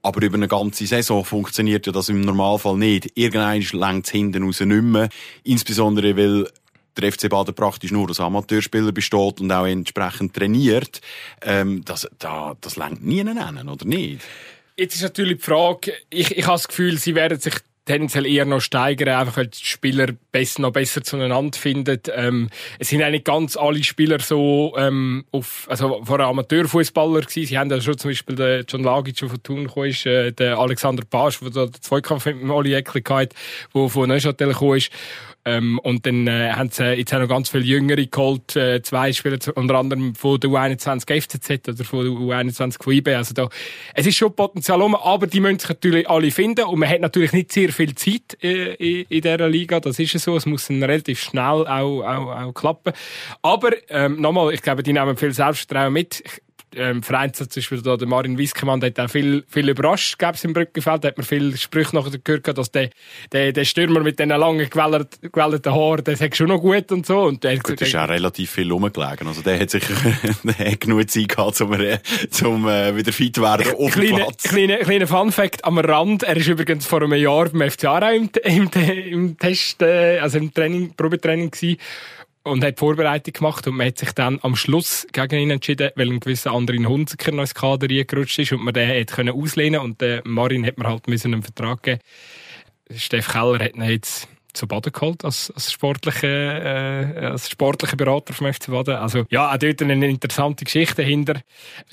Aber 0.01 0.21
über 0.21 0.35
eine 0.35 0.49
ganze 0.49 0.85
Saison 0.85 1.23
funktioniert 1.23 1.85
ja 1.85 1.93
das 1.93 2.09
im 2.09 2.21
Normalfall 2.21 2.75
nicht. 2.77 3.11
Irgendein 3.15 3.61
längt 3.71 4.05
es 4.05 4.11
hinten 4.11 4.43
raus 4.43 4.59
nicht 4.59 4.83
mehr. 4.83 5.09
Insbesondere, 5.43 6.17
weil 6.17 6.49
der 6.97 7.11
FC 7.11 7.29
Baden 7.29 7.55
praktisch 7.55 7.91
nur 7.91 8.09
aus 8.09 8.19
Amateurspieler 8.19 8.91
besteht 8.91 9.41
und 9.41 9.51
auch 9.51 9.65
entsprechend 9.65 10.33
trainiert. 10.33 11.01
Ähm, 11.41 11.83
das, 11.85 12.07
da, 12.19 12.55
das 12.61 12.75
längt 12.75 13.03
nie 13.03 13.23
nennen, 13.23 13.69
oder 13.69 13.85
nicht? 13.85 14.21
Jetzt 14.77 14.95
ist 14.95 15.03
natürlich 15.03 15.37
die 15.37 15.43
Frage, 15.43 15.93
ich, 16.09 16.35
ich 16.35 16.45
habe 16.45 16.55
das 16.55 16.67
Gefühl, 16.67 16.97
sie 16.97 17.15
werden 17.15 17.39
sich 17.39 17.55
tendenziell 17.85 18.25
eher 18.25 18.45
noch 18.45 18.61
steigern, 18.61 19.09
einfach 19.09 19.37
weil 19.37 19.47
die 19.47 19.65
Spieler 19.65 20.07
besser, 20.31 20.61
noch 20.61 20.71
besser 20.71 21.03
zueinander 21.03 21.57
finden. 21.57 21.99
Ähm, 22.15 22.49
es 22.79 22.89
sind 22.89 23.01
eigentlich 23.01 23.23
ganz 23.23 23.57
alle 23.57 23.83
Spieler 23.83 24.19
so 24.19 24.73
ähm, 24.77 25.25
auf, 25.31 25.67
also 25.69 26.03
vor 26.03 26.19
Amateurfußballer 26.19 27.21
gewesen. 27.21 27.47
Sie 27.47 27.57
haben 27.57 27.69
ja 27.69 27.81
schon 27.81 27.97
zum 27.97 28.11
Beispiel 28.11 28.35
den 28.35 28.65
John 28.67 28.83
Lagic, 28.83 29.17
der 29.17 29.29
von 29.29 29.43
Thun 29.43 29.63
gekommen 29.65 29.89
ist, 29.89 30.05
äh, 30.05 30.31
der 30.31 30.57
Alexander 30.57 31.03
Pasch, 31.05 31.39
der 31.39 31.49
den 31.49 31.73
Zweikampf 31.73 32.25
mit 32.25 32.41
dem 32.41 32.51
Oli 32.51 32.73
Eckli 32.73 33.01
hatte, 33.01 33.35
der 33.73 33.89
von 33.89 34.07
Neuchâtel 34.07 34.49
gekommen 34.49 34.77
ist. 34.77 34.91
Ähm, 35.45 35.77
und 35.79 36.05
dann 36.05 36.25
äh, 36.27 36.51
haben 36.53 36.69
sie 36.69 36.93
jetzt 36.93 37.13
auch 37.13 37.19
noch 37.19 37.27
ganz 37.27 37.49
viele 37.49 37.65
Jüngere 37.65 38.05
geholt, 38.05 38.55
äh, 38.55 38.81
zwei 38.81 39.11
Spieler, 39.11 39.37
unter 39.55 39.75
anderem 39.75 40.15
von 40.15 40.39
der 40.39 40.49
U21 40.49 41.21
FCZ 41.21 41.67
oder 41.67 41.83
von 41.83 42.05
der 42.05 42.13
U21 42.13 42.81
von 42.81 42.93
IB. 42.93 43.13
Also 43.13 43.33
da, 43.33 43.49
es 43.93 44.05
ist 44.05 44.15
schon 44.15 44.33
Potenzial 44.33 44.81
um, 44.81 44.95
aber 44.95 45.27
die 45.27 45.41
müssen 45.41 45.59
sich 45.59 45.69
natürlich 45.69 46.09
alle 46.09 46.31
finden 46.31 46.63
und 46.65 46.79
man 46.79 46.87
hat 46.87 47.01
natürlich 47.01 47.33
nicht 47.33 47.51
sehr 47.51 47.72
viel 47.73 47.95
Zeit 47.95 48.37
äh, 48.41 48.75
in, 48.75 49.05
in 49.09 49.21
dieser 49.21 49.49
Liga, 49.49 49.79
das 49.79 49.99
ist 49.99 50.17
so, 50.19 50.35
es 50.35 50.45
muss 50.45 50.69
relativ 50.69 51.19
schnell 51.19 51.67
auch, 51.67 52.01
auch, 52.03 52.35
auch 52.35 52.53
klappen. 52.53 52.93
Aber 53.41 53.71
ähm, 53.89 54.21
nochmal, 54.21 54.53
ich 54.53 54.61
glaube, 54.61 54.83
die 54.83 54.93
nehmen 54.93 55.17
viel 55.17 55.33
Selbstvertrauen 55.33 55.93
mit. 55.93 56.21
Ich, 56.25 56.42
ähm, 56.75 57.03
Vereins 57.03 57.37
zum 57.37 57.47
Beispiel 57.47 57.81
da, 57.81 57.97
der 57.97 58.07
Marin 58.07 58.37
Wiskemann, 58.37 58.79
der 58.79 58.89
hat 58.89 58.99
auch 58.99 59.09
viel, 59.09 59.43
viel 59.47 59.69
überrascht, 59.69 60.17
gäbe 60.17 60.33
es 60.33 60.43
im 60.43 60.53
Brückenfeld, 60.53 61.03
da 61.03 61.09
hat 61.09 61.17
man 61.17 61.25
viel 61.25 61.55
Sprüche 61.57 61.95
nachher 61.95 62.17
gehört, 62.23 62.57
dass 62.57 62.71
der, 62.71 62.89
der, 63.31 63.51
der 63.51 63.65
Stürmer 63.65 64.01
mit 64.01 64.19
diesen 64.19 64.29
langen, 64.29 64.69
gewellten, 64.69 65.31
gewellten 65.31 65.73
Haaren, 65.73 66.03
der 66.03 66.17
sagt 66.17 66.35
schon 66.35 66.47
noch 66.47 66.59
gut 66.59 66.91
und 66.91 67.05
so. 67.05 67.21
Und 67.21 67.43
der 67.43 67.57
gut, 67.57 67.79
das 67.81 67.87
ist 67.87 67.95
auch 67.95 68.09
relativ 68.09 68.51
viel 68.51 68.71
rumgelegen. 68.71 69.27
Also 69.27 69.41
der 69.41 69.59
hat 69.59 69.69
sicher 69.69 69.93
der 70.43 70.71
hat 70.71 70.79
genug 70.81 71.09
Zeit 71.09 71.29
gehabt, 71.29 71.61
um, 71.61 71.71
um 71.71 72.67
äh, 72.67 72.95
wieder 72.95 73.13
fit 73.13 73.35
zu 73.35 73.41
werden 73.41 73.73
auf 73.75 73.91
kleine, 73.91 74.15
Platz. 74.15 74.43
Kleiner 74.43 74.77
kleine 74.77 75.07
Fun-Fact 75.07 75.65
am 75.65 75.77
Rand, 75.77 76.23
er 76.23 76.37
ist 76.37 76.47
übrigens 76.47 76.85
vor 76.85 77.01
einem 77.01 77.13
Jahr 77.13 77.49
beim 77.49 77.69
FCA 77.69 78.11
im, 78.11 78.29
im, 78.43 78.69
im 78.73 79.37
Test, 79.37 79.81
äh, 79.81 80.19
also 80.19 80.37
im 80.37 80.53
Training, 80.53 80.93
Probetraining 80.95 81.51
gewesen 81.51 81.77
und 82.43 82.63
hat 82.63 82.79
Vorbereitung 82.79 83.33
gemacht 83.33 83.67
und 83.67 83.75
man 83.75 83.87
hat 83.87 83.97
sich 83.97 84.11
dann 84.11 84.39
am 84.41 84.55
Schluss 84.55 85.07
gegen 85.11 85.39
ihn 85.39 85.51
entschieden, 85.51 85.91
weil 85.95 86.11
ein 86.11 86.19
gewisser 86.19 86.51
anderer 86.51 86.77
Hunziker 86.77 87.31
noch 87.31 87.43
ins 87.43 87.55
Kader 87.55 87.87
reingerutscht 87.89 88.39
ist 88.39 88.51
und 88.51 88.63
man 88.63 88.73
den 88.73 88.87
hätte 88.87 89.15
können 89.15 89.33
auslehnen 89.33 89.81
und 89.81 90.01
der 90.01 90.21
Marin 90.25 90.65
hat 90.65 90.77
mir 90.77 90.87
halt 90.87 91.07
einen 91.07 91.43
Vertrag 91.43 91.83
geben. 91.83 92.01
Steff 92.95 93.29
Keller 93.29 93.59
hat 93.59 93.75
ihn 93.75 93.83
jetzt 93.83 94.27
zu 94.53 94.67
Baden 94.67 94.91
geholt 94.91 95.25
als, 95.25 95.51
als 95.51 95.71
sportlicher 95.71 96.27
äh, 96.27 97.25
als 97.25 97.49
sportlicher 97.49 97.97
Berater 97.97 98.33
vom 98.33 98.51
FC 98.51 98.67
Baden. 98.67 98.95
Also 98.95 99.25
ja, 99.29 99.51
auch 99.51 99.57
dort 99.57 99.81
eine 99.81 100.07
interessante 100.07 100.65
Geschichte 100.65 101.01
dahinter. 101.01 101.41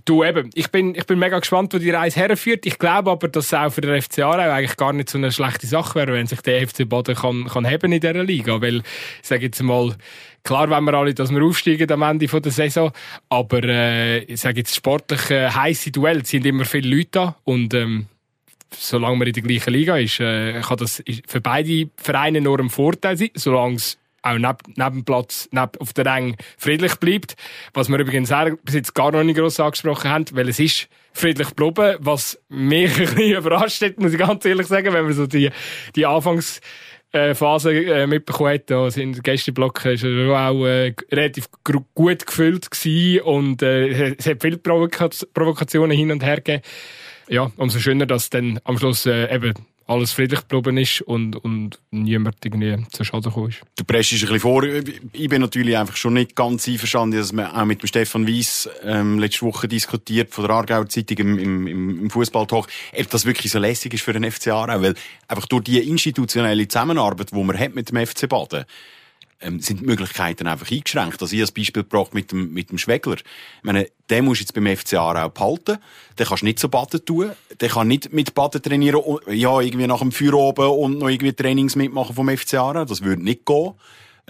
Du 0.05 0.25
eben, 0.25 0.51
ich 0.55 0.71
bin 0.71 0.95
ich 0.95 1.07
bin 1.07 1.19
mega 1.19 1.39
gespannt, 1.39 1.73
wo 1.75 1.79
die 1.79 1.91
Reise 1.91 2.21
herführt. 2.21 2.67
Ich 2.67 2.79
glaube 2.79 3.11
aber, 3.11 3.29
dass 3.29 3.47
es 3.47 3.55
auch 3.55 3.71
für 3.71 3.81
den 3.81 4.01
FC 4.01 4.21
Aarau 4.21 4.51
eigentlich 4.51 4.77
gar 4.77 4.93
nicht 4.93 5.11
so 5.11 5.19
eine 5.19 5.33
schlechte 5.33 5.67
Sache 5.67 5.95
wäre, 5.97 6.13
wenn 6.13 6.27
sich 6.27 6.41
der 6.43 6.67
FC 6.67 6.89
Baden 6.89 7.15
kann 7.15 7.47
kann 7.47 7.67
haben 7.67 7.93
in 7.93 8.01
dieser 8.01 8.25
Liga, 8.25 8.61
weil 8.61 8.79
ich 8.79 9.29
sage 9.29 9.47
jetzt 9.47 9.63
mal 9.63 9.95
Klar 10.43 10.71
wenn 10.71 10.85
wir 10.85 10.95
alle, 10.95 11.13
dass 11.13 11.31
wir 11.31 11.43
aufsteigen 11.43 11.91
am 11.93 12.03
Ende 12.03 12.27
der 12.27 12.53
Saison, 12.53 12.93
aber 13.29 13.63
äh, 13.63 14.21
ich 14.21 14.41
sage 14.41 14.61
jetzt 14.61 14.75
sportlich 14.75 15.31
äh, 15.31 15.51
heiße 15.51 15.91
Duelle 15.91 16.25
sind 16.25 16.47
immer 16.47 16.65
viele 16.65 16.97
Leute 16.97 17.11
da 17.13 17.37
und 17.45 17.75
ähm, 17.75 18.07
solange 18.75 19.17
man 19.17 19.29
in 19.29 19.35
der 19.35 19.43
gleichen 19.43 19.73
Liga 19.73 19.97
ist, 19.97 20.21
äh, 20.21 20.61
kann 20.61 20.79
das 20.79 21.03
für 21.27 21.41
beide 21.41 21.91
Vereine 21.97 22.41
nur 22.41 22.59
ein 22.61 22.71
Vorteil 22.71 23.17
sein, 23.17 23.31
solange 23.35 23.77
es 23.77 23.99
auch 24.23 24.39
neben, 24.39 24.75
neben 24.77 25.05
Platz, 25.05 25.49
neben, 25.51 25.71
auf 25.79 25.93
der 25.93 26.07
Rang 26.07 26.37
friedlich 26.59 26.97
bleibt. 26.97 27.37
Was 27.73 27.89
wir 27.89 27.99
übrigens 27.99 28.33
auch 28.33 28.49
bis 28.65 28.75
jetzt 28.75 28.95
gar 28.95 29.13
noch 29.13 29.25
nicht 29.25 29.39
gross 29.39 29.61
angesprochen 29.61 30.11
haben, 30.11 30.27
weil 30.33 30.49
es 30.49 30.61
ist 30.61 30.89
friedlich 31.13 31.49
geblieben, 31.49 31.97
was 32.01 32.39
mich 32.49 32.91
ein 32.99 33.15
bisschen 33.15 33.39
überrascht 33.39 33.83
hat, 33.83 33.99
muss 33.99 34.13
ich 34.13 34.19
ganz 34.19 34.45
ehrlich 34.45 34.67
sagen, 34.67 34.93
wenn 34.93 35.05
man 35.05 35.13
so 35.13 35.27
die, 35.27 35.51
die 35.97 36.07
Anfangs 36.07 36.61
Phase 37.13 37.73
äh, 37.73 38.07
mitbekommen 38.07 38.55
hat. 38.55 38.71
Da 38.71 38.89
sind 38.89 39.17
die 39.17 39.21
Gästeblock 39.21 39.85
ist 39.85 40.05
auch 40.05 40.65
äh, 40.65 40.95
relativ 41.11 41.49
gut 41.93 42.25
gefüllt 42.25 42.71
gewesen 42.71 43.23
und 43.23 43.63
äh, 43.63 44.15
es 44.15 44.27
hat 44.27 44.41
viele 44.41 44.59
Provoka 44.59 45.09
Provokationen 45.35 45.97
hin 45.97 46.13
und 46.13 46.23
her 46.23 46.37
gegeben 46.37 46.63
ja, 47.31 47.51
umso 47.57 47.79
schöner, 47.79 48.07
dass 48.07 48.29
dann 48.29 48.61
am 48.65 48.77
Schluss 48.77 49.07
äh, 49.07 49.35
eben 49.35 49.55
alles 49.87 50.13
friedlich 50.13 50.47
geblieben 50.47 50.77
ist 50.79 51.01
und, 51.03 51.35
und 51.37 51.81
niemand 51.91 52.37
irgendwie 52.45 52.77
zu 52.93 53.03
Schaden 53.03 53.25
gekommen 53.25 53.49
ist. 53.49 53.61
Du 53.77 53.85
presst 53.85 54.13
ein 54.13 54.21
bisschen 54.21 54.41
vor. 54.41 54.63
Ich 54.63 55.29
bin 55.29 55.41
natürlich 55.41 55.77
einfach 55.77 55.97
schon 55.97 56.15
nicht 56.15 56.37
ganz 56.37 56.69
einverstanden, 56.69 57.19
dass 57.19 57.33
man 57.33 57.47
auch 57.47 57.65
mit 57.65 57.83
dem 57.83 57.89
Stefan 57.89 58.27
Weiss 58.29 58.69
ähm, 58.85 59.19
letzte 59.19 59.43
Woche 59.43 59.67
diskutiert 59.67 60.33
von 60.33 60.45
der 60.45 60.55
Aargauer 60.55 60.89
Zeitung 60.89 61.19
im, 61.19 61.39
im, 61.39 61.67
im 62.03 62.11
Fußballtalk, 62.11 62.69
ob 62.99 63.11
das 63.11 63.27
wirklich 63.27 63.51
so 63.51 63.59
lässig 63.59 63.95
ist 63.95 64.03
für 64.03 64.13
den 64.13 64.31
FC 64.31 64.49
Aarau, 64.49 64.81
weil 64.81 64.95
einfach 65.27 65.47
durch 65.47 65.65
die 65.65 65.79
institutionelle 65.79 66.69
Zusammenarbeit, 66.69 67.33
die 67.33 67.43
man 67.43 67.59
hat 67.59 67.75
mit 67.75 67.91
dem 67.91 68.07
FC 68.07 68.29
Baden, 68.29 68.65
ähm, 69.41 69.61
sind 69.61 69.81
die 69.81 69.87
Möglichkeiten 69.87 70.47
einfach 70.47 70.71
eingeschränkt. 70.71 71.21
Also 71.21 71.35
ich 71.35 71.41
als 71.41 71.53
Beispiel 71.53 71.83
gebracht 71.83 72.15
mit 72.15 72.33
dem, 72.33 72.53
mit 72.53 72.71
dem 72.71 72.79
Schwegler. 72.79 73.17
Ich 73.17 73.25
meine, 73.63 73.89
den 74.11 74.25
musst 74.25 74.41
du 74.41 74.45
jetzt 74.45 74.55
beim 74.55 74.67
FC 74.67 74.95
Aarau 74.95 75.29
behalten. 75.29 75.79
Den 76.19 76.27
kannst 76.27 76.43
du 76.43 76.47
nicht 76.47 76.59
so 76.59 76.69
Baden 76.69 77.05
tun. 77.05 77.33
Der 77.61 77.69
kann 77.69 77.89
nicht 77.89 78.13
mit 78.13 78.35
Baden 78.35 78.63
trainieren, 78.63 79.03
ja, 79.29 79.61
irgendwie 79.61 79.87
nach 79.87 80.01
dem 80.01 80.13
Feuer 80.13 80.35
oben 80.35 80.67
und 80.67 80.99
noch 80.99 81.09
irgendwie 81.09 81.33
Trainings 81.33 81.77
mitmachen 81.77 82.15
vom 82.15 82.29
FC. 82.29 82.51
Das 82.53 83.03
würde 83.03 83.23
nicht 83.23 83.47
gehen. 83.47 83.73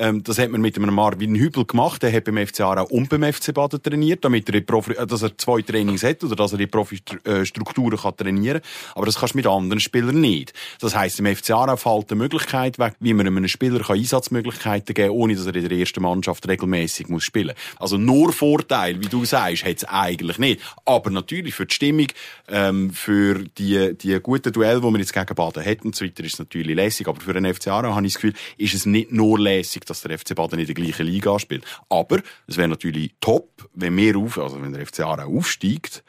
Ähm, 0.00 0.22
das 0.24 0.38
hat 0.38 0.50
man 0.50 0.62
mit 0.62 0.78
einem 0.78 0.94
Marvin 0.94 1.34
Hübel 1.34 1.66
gemacht. 1.66 2.02
Der 2.02 2.10
hat 2.10 2.24
beim 2.24 2.38
FC 2.38 2.60
Aarau 2.60 2.86
und 2.86 3.10
beim 3.10 3.22
FC 3.22 3.52
Baden 3.52 3.82
trainiert, 3.82 4.24
damit 4.24 4.48
er, 4.48 4.60
Profi, 4.62 4.92
äh, 4.92 5.06
dass 5.06 5.20
er 5.20 5.36
zwei 5.36 5.60
Trainings 5.60 6.02
hat 6.02 6.24
oder 6.24 6.36
dass 6.36 6.52
er 6.52 6.58
die 6.58 6.66
Profi-Strukturen 6.66 7.98
kann 7.98 8.16
trainieren 8.16 8.62
Aber 8.94 9.04
das 9.04 9.18
kannst 9.18 9.34
du 9.34 9.38
mit 9.38 9.46
anderen 9.46 9.78
Spielern 9.78 10.18
nicht. 10.18 10.54
Das 10.80 10.96
heisst, 10.96 11.20
im 11.20 11.26
FC 11.26 11.50
Aarau 11.50 11.76
fällt 11.76 12.10
die 12.10 12.14
Möglichkeit 12.14 12.78
weg, 12.78 12.94
wie 13.00 13.12
man 13.12 13.26
einem 13.26 13.46
Spieler 13.46 13.80
kann 13.80 13.98
Einsatzmöglichkeiten 13.98 14.94
geben 14.94 15.08
kann, 15.08 15.16
ohne 15.16 15.36
dass 15.36 15.44
er 15.44 15.54
in 15.54 15.68
der 15.68 15.78
ersten 15.78 16.00
Mannschaft 16.00 16.48
regelmäßig 16.48 17.08
muss 17.08 17.24
spielen 17.24 17.54
Also 17.76 17.98
nur 17.98 18.32
Vorteil, 18.32 18.98
wie 19.02 19.08
du 19.08 19.26
sagst, 19.26 19.66
hat 19.66 19.76
es 19.76 19.84
eigentlich 19.84 20.38
nicht. 20.38 20.62
Aber 20.86 21.10
natürlich 21.10 21.54
für 21.54 21.66
die 21.66 21.74
Stimmung, 21.74 22.06
ähm, 22.48 22.90
für 22.90 23.44
die, 23.58 23.94
die 23.98 24.18
guten 24.20 24.50
Duelle, 24.50 24.80
die 24.80 24.86
wir 24.86 24.98
jetzt 24.98 25.12
gegen 25.12 25.34
Baden 25.34 25.62
hätten 25.62 25.88
und 25.88 25.94
so 25.94 26.06
ist 26.06 26.18
es 26.18 26.38
natürlich 26.38 26.74
lässig. 26.74 27.06
Aber 27.06 27.20
für 27.20 27.34
den 27.34 27.52
FC 27.52 27.68
Aarau 27.68 27.94
habe 27.94 28.06
ich 28.06 28.14
das 28.14 28.22
Gefühl, 28.22 28.34
ist 28.56 28.72
es 28.72 28.86
nicht 28.86 29.12
nur 29.12 29.38
lässig, 29.38 29.84
dass 29.90 30.03
der 30.03 30.18
FC 30.18 30.35
Baden 30.35 30.59
in 30.59 30.66
der 30.66 30.74
gleichen 30.74 31.07
Liga 31.07 31.38
spielt. 31.38 31.64
Aber 31.88 32.20
es 32.46 32.57
wäre 32.57 32.68
natürlich 32.68 33.14
top, 33.20 33.68
wenn 33.74 33.96
wir 33.96 34.16
auf, 34.16 34.38
also 34.38 34.62
wenn 34.62 34.72
der 34.72 34.87
FC 34.87 35.00
Aarau 35.00 35.37
aufsteigt 35.37 36.03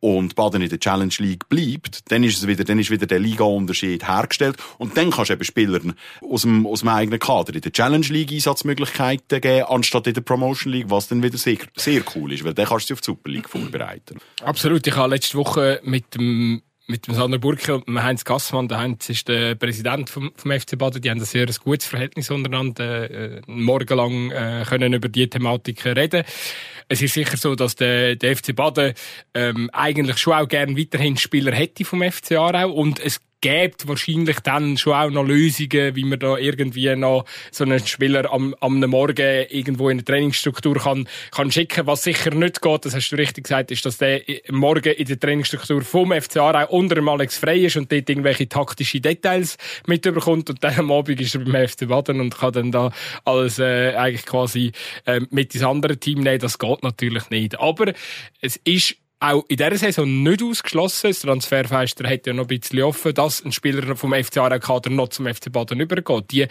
und 0.00 0.34
Baden 0.34 0.62
in 0.62 0.68
der 0.68 0.78
Challenge 0.78 1.14
League 1.18 1.48
bleibt, 1.48 2.10
dann 2.10 2.22
ist 2.22 2.38
es 2.38 2.46
wieder, 2.46 2.64
dann 2.64 2.78
ist 2.78 2.90
wieder 2.90 3.06
der 3.06 3.18
Liga-Unterschied 3.18 4.06
hergestellt 4.06 4.56
und 4.78 4.96
dann 4.96 5.10
kannst 5.10 5.30
du 5.30 5.34
eben 5.34 5.44
Spielern 5.44 5.94
aus 6.20 6.42
dem, 6.42 6.66
aus 6.66 6.80
dem 6.80 6.90
eigenen 6.90 7.18
Kader 7.18 7.54
in 7.54 7.60
der 7.60 7.72
Challenge 7.72 8.06
League 8.06 8.32
Einsatzmöglichkeiten 8.32 9.40
geben, 9.40 9.66
anstatt 9.68 10.06
in 10.06 10.14
der 10.14 10.20
Promotion 10.20 10.72
League, 10.72 10.90
was 10.90 11.08
dann 11.08 11.22
wieder 11.22 11.38
sehr, 11.38 11.58
sehr 11.76 12.02
cool 12.14 12.32
ist, 12.32 12.44
weil 12.44 12.54
dann 12.54 12.66
kannst 12.66 12.88
du 12.88 12.94
dich 12.94 12.98
auf 12.98 13.00
die 13.00 13.06
Super 13.06 13.30
League 13.30 13.48
vorbereiten. 13.48 14.18
Absolut. 14.42 14.86
Ich 14.86 14.94
habe 14.94 15.14
letzte 15.14 15.38
Woche 15.38 15.80
mit 15.82 16.14
dem 16.14 16.62
mit 16.86 17.06
dem 17.06 17.14
Sander 17.14 17.38
Burke 17.38 17.74
und 17.74 17.86
dem 17.86 18.02
Heinz 18.02 18.24
Gassmann. 18.24 18.68
Der 18.68 18.78
Heinz 18.78 19.08
ist 19.08 19.28
der 19.28 19.54
Präsident 19.54 20.08
vom, 20.08 20.32
vom 20.36 20.50
FC 20.52 20.78
Baden. 20.78 21.02
Die 21.02 21.10
haben 21.10 21.18
ein 21.18 21.24
sehr 21.24 21.46
gutes 21.46 21.86
Verhältnis 21.86 22.30
untereinander. 22.30 23.10
Äh, 23.10 23.42
morgenlang 23.46 24.30
äh, 24.30 24.64
können 24.68 24.92
über 24.92 25.08
die 25.08 25.28
Thematik 25.28 25.84
reden. 25.84 26.24
Es 26.88 27.02
ist 27.02 27.14
sicher 27.14 27.36
so, 27.36 27.56
dass 27.56 27.74
der, 27.74 28.14
der 28.16 28.36
FC 28.36 28.54
Baden 28.54 28.94
ähm, 29.34 29.68
eigentlich 29.72 30.18
schon 30.18 30.34
auch 30.34 30.48
gern 30.48 30.78
weiterhin 30.78 31.16
Spieler 31.16 31.52
hätte 31.52 31.84
vom 31.84 32.02
FC 32.02 32.32
Aarau 32.32 32.70
und 32.70 33.00
es 33.00 33.20
gibt 33.46 33.86
wahrscheinlich 33.86 34.40
dann 34.40 34.76
schon 34.76 34.92
auch 34.92 35.08
noch 35.08 35.22
Lösungen, 35.22 35.94
wie 35.94 36.02
man 36.02 36.18
da 36.18 36.36
irgendwie 36.36 36.96
noch 36.96 37.26
so 37.52 37.62
einen 37.62 37.78
Spieler 37.86 38.32
am, 38.32 38.56
am 38.58 38.80
Morgen 38.80 39.46
irgendwo 39.50 39.88
in 39.88 39.98
eine 39.98 40.04
Trainingsstruktur 40.04 40.74
kann, 40.74 41.08
kann 41.30 41.52
schicken. 41.52 41.86
Was 41.86 42.02
sicher 42.02 42.34
nicht 42.34 42.60
geht, 42.60 42.84
das 42.84 42.96
hast 42.96 43.10
du 43.10 43.14
richtig 43.14 43.44
gesagt, 43.44 43.70
ist, 43.70 43.86
dass 43.86 43.98
der 43.98 44.22
Morgen 44.50 44.92
in 44.92 45.06
der 45.06 45.20
Trainingsstruktur 45.20 45.82
vom 45.82 46.10
FC 46.10 46.38
Aarau 46.38 46.66
unter 46.70 46.96
dem 46.96 47.08
Alex 47.08 47.38
frei 47.38 47.58
ist 47.58 47.76
und 47.76 47.92
dort 47.92 48.10
irgendwelche 48.10 48.48
taktische 48.48 49.00
Details 49.00 49.58
mitbekommt 49.86 50.50
und 50.50 50.64
dann 50.64 50.80
am 50.80 50.90
Abend 50.90 51.20
ist 51.20 51.36
er 51.36 51.44
beim 51.44 51.68
FC 51.68 51.86
Baden 51.86 52.20
und 52.20 52.36
kann 52.36 52.52
dann 52.52 52.72
da 52.72 52.90
alles 53.24 53.60
äh, 53.60 53.94
eigentlich 53.94 54.26
quasi 54.26 54.72
äh, 55.04 55.20
mit 55.30 55.54
ins 55.54 55.62
andere 55.62 55.98
Team 55.98 56.18
nehmen. 56.18 56.40
Das 56.40 56.58
geht 56.58 56.82
natürlich 56.82 57.30
nicht. 57.30 57.60
Aber 57.60 57.92
es 58.40 58.56
ist 58.64 58.96
auch 59.20 59.44
in 59.48 59.56
dieser 59.56 59.76
Saison 59.76 60.22
nicht 60.22 60.42
ausgeschlossen. 60.42 61.08
Das 61.08 61.20
Transferfenster 61.20 62.08
hat 62.08 62.26
ja 62.26 62.32
noch 62.32 62.44
ein 62.44 62.58
bisschen 62.58 62.82
offen, 62.82 63.14
dass 63.14 63.44
ein 63.44 63.52
Spieler 63.52 63.96
vom 63.96 64.12
FC 64.12 64.38
Aarau-Kader 64.38 64.90
noch 64.90 65.08
zum 65.08 65.26
FC 65.26 65.50
Baden 65.50 65.80
übergeht. 65.80 66.30
Die, 66.30 66.46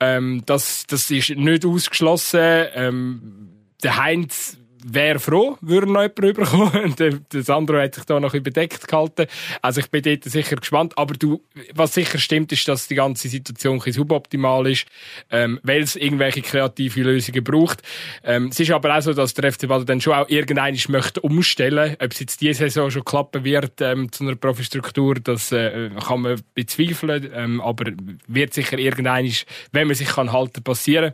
ähm, 0.00 0.42
das, 0.46 0.86
das 0.86 1.10
ist 1.10 1.30
nicht 1.30 1.66
ausgeschlossen. 1.66 2.66
Ähm, 2.74 3.48
der 3.82 3.96
Heinz 3.96 4.58
wäre 4.84 5.18
froh, 5.18 5.58
würde 5.60 5.86
noch 5.86 6.02
jemand 6.02 6.22
rüberkommen. 6.22 6.94
der 7.32 7.42
Sandro 7.42 7.78
hat 7.78 7.94
sich 7.94 8.04
da 8.04 8.20
noch 8.20 8.32
bedeckt 8.32 8.86
gehalten. 8.86 9.26
Also 9.62 9.80
ich 9.80 9.90
bin 9.90 10.02
dort 10.02 10.24
sicher 10.24 10.56
gespannt. 10.56 10.96
Aber 10.96 11.14
du, 11.14 11.42
was 11.74 11.94
sicher 11.94 12.18
stimmt, 12.18 12.52
ist, 12.52 12.66
dass 12.68 12.88
die 12.88 12.94
ganze 12.94 13.28
Situation 13.28 13.82
ein 13.84 13.92
suboptimal 13.92 14.66
ist, 14.66 14.86
ähm, 15.30 15.60
weil 15.62 15.82
es 15.82 15.96
irgendwelche 15.96 16.42
kreative 16.42 17.02
Lösungen 17.02 17.44
braucht. 17.44 17.82
Ähm, 18.24 18.48
es 18.48 18.60
ist 18.60 18.70
aber 18.70 18.96
auch 18.96 19.02
so, 19.02 19.12
dass 19.12 19.34
der 19.34 19.52
FC 19.52 19.68
Baden 19.68 19.86
dann 19.86 20.00
schon 20.00 20.14
auch 20.14 20.28
irgendeinen 20.28 20.78
möchte 20.88 21.20
umstellen. 21.20 21.96
Ob 22.00 22.12
es 22.12 22.20
jetzt 22.20 22.40
diese 22.40 22.54
Saison 22.54 22.90
schon 22.90 23.04
klappen 23.04 23.44
wird 23.44 23.80
ähm, 23.80 24.10
zu 24.12 24.24
einer 24.24 24.36
Profistruktur, 24.36 25.16
das 25.16 25.52
äh, 25.52 25.90
kann 26.06 26.22
man 26.22 26.40
bezweifeln. 26.54 27.30
Ähm, 27.34 27.60
aber 27.60 27.92
wird 28.26 28.54
sicher 28.54 28.78
irgendeinen, 28.78 29.32
wenn 29.72 29.86
man 29.86 29.96
sich 29.96 30.08
kann 30.08 30.32
halten, 30.32 30.62
passieren. 30.62 31.12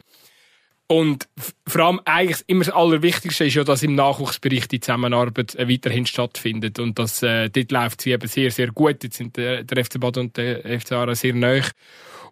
Und 0.86 1.28
vor 1.66 1.80
allem 1.82 2.00
eigentlich 2.04 2.44
immer 2.46 2.64
das 2.64 2.74
Allerwichtigste 2.74 3.46
ist 3.46 3.54
ja, 3.54 3.64
dass 3.64 3.82
im 3.82 3.94
Nachwuchsbereich 3.94 4.68
die 4.68 4.80
Zusammenarbeit 4.80 5.54
äh, 5.54 5.68
weiterhin 5.68 6.04
stattfindet. 6.04 6.78
Und 6.78 6.98
das, 6.98 7.22
äh, 7.22 7.48
dort 7.48 7.72
läuft 7.72 8.02
sie 8.02 8.12
eben 8.12 8.28
sehr, 8.28 8.50
sehr 8.50 8.68
gut. 8.68 9.02
Jetzt 9.02 9.16
sind 9.16 9.36
der, 9.36 9.64
der 9.64 9.84
FC 9.84 9.98
Bad 9.98 10.18
und 10.18 10.36
der 10.36 10.78
FC 10.78 10.92
Aarau 10.92 11.14
sehr 11.14 11.34
neu. 11.34 11.62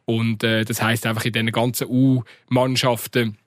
Und 0.05 0.45
äh, 0.45 0.65
das 0.65 0.83
heißt 0.83 1.07
einfach 1.07 1.25
in 1.25 1.33
diesen 1.33 1.53
ganzen 1.53 1.87
U-Mannschaften, 1.89 3.39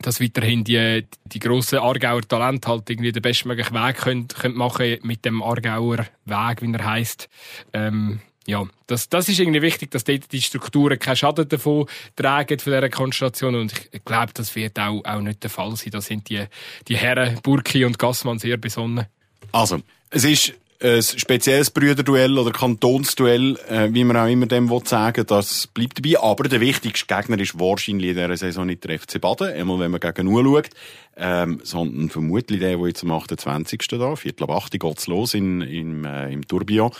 dass 0.00 0.20
weiterhin 0.20 0.64
die, 0.64 1.06
die 1.26 1.38
grossen 1.38 1.80
Aargauer 1.80 2.22
Talente 2.22 2.68
halt 2.68 2.88
irgendwie 2.88 3.12
den 3.12 3.22
bestmöglichen 3.22 3.74
Weg 3.74 3.96
können, 3.96 4.28
können 4.28 4.56
machen 4.56 4.98
mit 5.02 5.24
dem 5.24 5.42
Aargauer 5.42 6.06
Weg, 6.24 6.62
wie 6.62 6.72
er 6.72 6.84
heisst. 6.84 7.28
Ähm, 7.72 8.20
ja, 8.46 8.64
das, 8.86 9.08
das 9.08 9.28
ist 9.28 9.40
irgendwie 9.40 9.62
wichtig, 9.62 9.90
dass 9.90 10.04
dort 10.04 10.30
die 10.32 10.42
Strukturen 10.42 10.98
keinen 10.98 11.16
Schaden 11.16 11.48
davon 11.48 11.86
tragen, 12.16 12.58
von 12.58 12.72
dieser 12.72 12.90
Konstellation. 12.90 13.54
Und 13.54 13.72
ich 13.90 14.04
glaube, 14.04 14.32
das 14.34 14.54
wird 14.54 14.78
auch, 14.78 15.02
auch 15.04 15.20
nicht 15.20 15.42
der 15.42 15.50
Fall 15.50 15.74
sein. 15.76 15.90
Da 15.92 16.00
sind 16.00 16.28
die, 16.28 16.44
die 16.88 16.96
Herren 16.96 17.38
Burki 17.42 17.84
und 17.84 17.98
Gassmann 17.98 18.38
sehr 18.38 18.56
besonnen. 18.56 19.06
Also, 19.52 19.80
es 20.10 20.24
ist 20.24 20.54
ein 20.80 21.02
spezielles 21.02 21.70
Brüderduell 21.70 22.38
oder 22.38 22.50
Kantonsduell, 22.50 23.56
äh, 23.68 23.88
wie 23.92 24.04
man 24.04 24.16
auch 24.16 24.26
immer 24.26 24.46
dem 24.46 24.70
sagen 24.84 25.24
das 25.26 25.66
bleibt 25.68 25.98
dabei. 25.98 26.20
Aber 26.20 26.48
der 26.48 26.60
wichtigste 26.60 27.06
Gegner 27.06 27.38
ist 27.38 27.58
wahrscheinlich 27.58 28.10
in 28.10 28.16
dieser 28.16 28.36
Saison 28.36 28.66
nicht 28.66 28.84
der 28.84 28.98
FC 28.98 29.20
Baden, 29.20 29.48
einmal 29.48 29.78
wenn 29.78 29.90
man 29.90 30.00
gegen 30.00 30.26
nur 30.26 30.44
schaut, 30.44 30.70
ähm, 31.16 31.60
sondern 31.62 32.10
vermutlich 32.10 32.60
der, 32.60 32.76
der 32.76 32.86
jetzt 32.86 33.02
am 33.02 33.12
28. 33.12 33.80
da, 33.88 34.14
Viertel 34.16 34.44
ab 34.44 34.50
8 34.50 34.78
geht's 34.78 35.06
los 35.06 35.32
in, 35.34 35.62
in, 35.62 36.04
äh, 36.04 36.30
im 36.30 36.46
Tourbillon, 36.46 36.90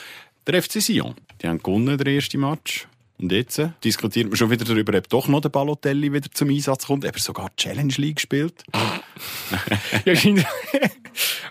der 0.46 0.62
FC 0.62 0.80
Sion. 0.80 1.14
Die 1.42 1.48
haben 1.48 1.59
gewonnen, 1.59 1.96
der 1.98 2.07
erste 2.07 2.38
Match. 2.38 2.87
Und 3.18 3.30
jetzt 3.30 3.59
äh, 3.59 3.68
diskutiert 3.83 4.28
man 4.28 4.37
schon 4.37 4.50
wieder 4.50 4.64
darüber, 4.64 4.98
ob 4.98 5.09
doch 5.09 5.28
noch 5.28 5.40
der 5.40 5.48
Balotelli 5.48 6.12
wieder 6.12 6.28
zum 6.33 6.50
Einsatz 6.50 6.87
kommt. 6.87 7.04
Er 7.04 7.12
sogar 7.16 7.54
Challenge 7.57 7.94
League 7.96 8.16
gespielt. 8.16 8.64
ja, 10.04 10.44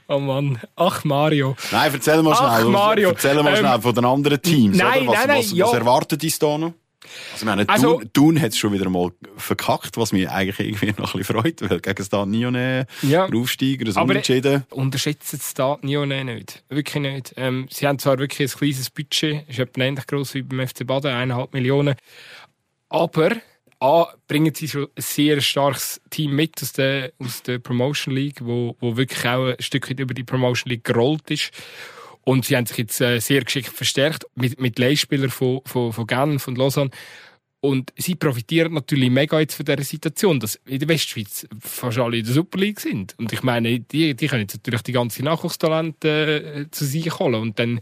oh 0.07 0.19
Mann. 0.19 0.59
Ach, 0.75 1.03
Mario. 1.05 1.55
Nein, 1.71 1.91
erzähl 1.93 2.21
mal 2.21 2.35
schnell. 2.35 2.49
Ach, 2.49 2.67
Mario. 2.67 3.09
Erzähl 3.09 3.41
mal 3.41 3.55
schnell 3.55 3.75
ähm, 3.75 3.81
von 3.81 3.95
den 3.95 4.05
anderen 4.05 4.41
Teams. 4.41 4.77
Nein, 4.77 5.07
oder? 5.07 5.11
Was, 5.11 5.19
nein, 5.19 5.27
nein. 5.27 5.37
Was, 5.39 5.51
ja. 5.53 5.65
was 5.65 5.73
erwartet 5.73 6.23
uns 6.23 6.39
da 6.39 6.57
noch? 6.57 6.73
Also, 7.33 7.45
meine, 7.45 7.67
also, 7.69 8.01
Thun 8.13 8.39
hat 8.39 8.51
es 8.51 8.57
schon 8.57 8.73
wieder 8.73 8.89
mal 8.89 9.11
verkackt, 9.37 9.97
was 9.97 10.11
mich 10.11 10.29
eigentlich 10.29 10.59
irgendwie 10.59 10.87
noch 11.01 11.13
ein 11.13 11.19
bisschen 11.19 11.41
freut, 11.41 11.61
weil 11.69 11.79
gegen 11.79 12.03
Stade 12.03 12.29
Nione 12.29 12.87
ja, 13.01 13.25
Aufsteiger, 13.25 13.85
das 13.85 13.97
Unentschieden. 13.97 14.65
unterschätzt 14.69 15.41
Stade 15.41 15.85
Nione 15.85 16.23
nicht. 16.23 16.63
Wirklich 16.69 17.01
nicht. 17.01 17.33
Ähm, 17.37 17.67
sie 17.69 17.87
haben 17.87 17.99
zwar 17.99 18.19
wirklich 18.19 18.51
ein 18.51 18.57
kleines 18.57 18.89
Budget, 18.89 19.47
ist 19.49 19.59
etwa 19.59 19.81
ähnlich 19.81 20.07
gross 20.07 20.33
wie 20.33 20.41
beim 20.41 20.67
FC 20.67 20.85
Baden, 20.85 21.11
eineinhalb 21.11 21.53
Millionen. 21.53 21.95
Aber 22.89 23.31
A, 23.83 24.07
bringen 24.29 24.55
sie 24.55 24.69
schon 24.69 24.83
ein 24.83 25.01
sehr 25.01 25.41
starkes 25.41 25.99
Team 26.09 26.35
mit 26.37 26.61
aus 26.61 26.71
der, 26.71 27.11
aus 27.19 27.43
der 27.43 27.59
Promotion 27.59 28.15
League, 28.15 28.39
wo, 28.39 28.77
wo 28.79 28.95
wirklich 28.95 29.27
auch 29.27 29.47
ein 29.47 29.55
Stück 29.59 29.89
weit 29.89 29.99
über 29.99 30.13
die 30.13 30.23
Promotion 30.23 30.69
League 30.69 30.85
gerollt 30.85 31.29
ist. 31.29 31.51
Und 32.25 32.45
sie 32.45 32.55
haben 32.55 32.65
sich 32.65 32.77
jetzt 32.77 33.01
äh, 33.01 33.19
sehr 33.19 33.43
geschickt 33.43 33.69
verstärkt 33.69 34.25
mit, 34.35 34.59
mit 34.59 34.79
Leihspielern 34.79 35.29
von, 35.29 35.61
von, 35.65 35.91
von 35.91 36.07
Genf, 36.07 36.43
von 36.43 36.55
Lausanne. 36.55 36.91
Und 37.59 37.93
sie 37.95 38.15
profitieren 38.15 38.73
natürlich 38.73 39.09
mega 39.09 39.39
jetzt 39.39 39.55
von 39.55 39.65
dieser 39.65 39.83
Situation, 39.83 40.39
dass 40.39 40.55
in 40.65 40.79
der 40.79 40.89
Westschweiz 40.89 41.47
fast 41.61 41.97
alle 41.97 42.17
in 42.17 42.25
der 42.25 42.33
Super 42.33 42.59
League 42.59 42.81
sind. 42.81 43.15
Und 43.17 43.31
ich 43.31 43.41
meine, 43.41 43.79
die, 43.79 44.15
die 44.15 44.27
können 44.27 44.41
jetzt 44.41 44.55
natürlich 44.55 44.81
die 44.81 44.91
ganze 44.91 45.23
Nachwuchstalente 45.23 46.65
äh, 46.67 46.71
zu 46.71 46.83
sich 46.83 47.19
holen. 47.19 47.35
Und 47.35 47.59
dann 47.59 47.79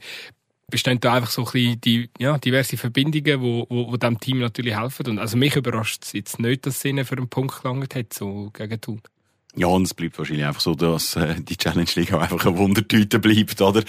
bestehen 0.70 1.00
da 1.00 1.16
einfach 1.16 1.32
so 1.32 1.42
ein 1.42 1.52
bisschen 1.52 1.82
die, 1.82 2.10
ja, 2.20 2.38
diverse 2.38 2.78
Verbindungen, 2.78 3.42
wo, 3.42 3.66
wo, 3.70 3.92
wo 3.92 3.98
dem 3.98 4.20
Team 4.20 4.40
natürlich 4.40 4.78
helfen. 4.78 5.08
Und 5.08 5.18
also 5.18 5.36
mich 5.36 5.56
überrascht 5.56 6.04
es 6.04 6.14
jetzt 6.14 6.40
nicht, 6.40 6.66
dass 6.68 6.82
sie 6.82 7.04
für 7.04 7.18
einen 7.18 7.28
Punkt 7.28 7.62
gelangt 7.62 7.96
hat, 7.96 8.14
so 8.14 8.52
gegen 8.54 8.82
Thun. 8.82 9.02
Ja, 9.56 9.68
und 9.68 9.84
es 9.84 9.94
bleibt 9.94 10.18
wahrscheinlich 10.18 10.46
einfach 10.46 10.62
so, 10.62 10.76
dass 10.76 11.16
äh, 11.16 11.36
die 11.40 11.58
Challenge 11.58 11.90
League 11.96 12.14
auch 12.14 12.22
einfach 12.22 12.46
eine 12.46 12.58
Wundertüte 12.58 13.20
bleibt, 13.20 13.62
oder? 13.62 13.84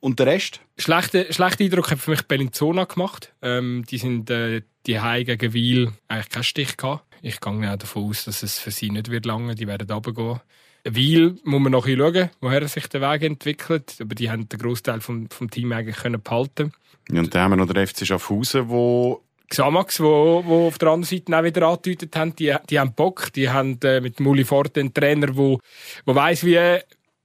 Und 0.00 0.18
der 0.18 0.26
Rest? 0.26 0.60
Schlechter 0.78 1.32
schlechter 1.32 1.62
Eindruck 1.62 1.92
hat 1.92 2.00
für 2.00 2.10
mich 2.10 2.22
Bellinzona 2.22 2.84
gemacht. 2.84 3.32
Ähm, 3.40 3.84
die 3.88 3.98
sind 3.98 4.28
äh, 4.30 4.62
die 4.86 5.00
Hause 5.00 5.24
gegen 5.24 5.52
Wiel 5.52 5.92
eigentlich 6.08 6.28
keinen 6.28 6.42
Stich 6.42 6.76
gehabt. 6.76 7.04
Ich 7.22 7.40
gehe 7.40 7.72
auch 7.72 7.76
davon 7.76 8.10
aus, 8.10 8.24
dass 8.24 8.42
es 8.42 8.58
für 8.58 8.72
sie 8.72 8.90
nicht 8.90 9.10
wird 9.10 9.26
lange. 9.26 9.54
Die 9.54 9.68
werden 9.68 9.88
runtergehen. 9.88 10.40
Wiel 10.82 11.38
muss 11.44 11.60
man 11.60 11.70
noch 11.70 11.86
ein 11.86 11.96
schauen, 11.96 12.30
woher 12.40 12.66
sich 12.66 12.88
der 12.88 13.00
Weg 13.00 13.22
entwickelt. 13.22 13.96
Aber 14.00 14.16
die 14.16 14.28
haben 14.28 14.48
den 14.48 14.58
Großteil 14.58 15.00
vom, 15.00 15.30
vom 15.30 15.48
Team 15.48 15.70
eigentlich 15.70 15.98
können 15.98 16.20
behalten. 16.20 16.72
Ja, 17.08 17.20
und 17.20 17.32
dann 17.32 17.42
haben 17.42 17.50
wir 17.52 17.56
noch 17.56 17.72
den 17.72 17.86
FC 17.86 18.04
Schaffhausen, 18.04 18.68
wo 18.68 19.22
Xamax, 19.52 20.00
wo 20.00 20.66
auf 20.66 20.78
der 20.78 20.88
anderen 20.88 21.18
Seite 21.18 21.38
auch 21.38 21.44
wieder 21.44 21.68
angedeutet 21.68 22.16
haben, 22.16 22.34
die, 22.36 22.54
die 22.70 22.80
haben 22.80 22.94
Bock, 22.94 23.30
die 23.34 23.50
haben 23.50 23.78
äh, 23.84 24.00
mit 24.00 24.18
Muli 24.18 24.44
Forte 24.44 24.80
einen 24.80 24.94
Trainer, 24.94 25.36
wo, 25.36 25.60
wo 26.06 26.14
weiss, 26.14 26.42
wie, 26.42 26.78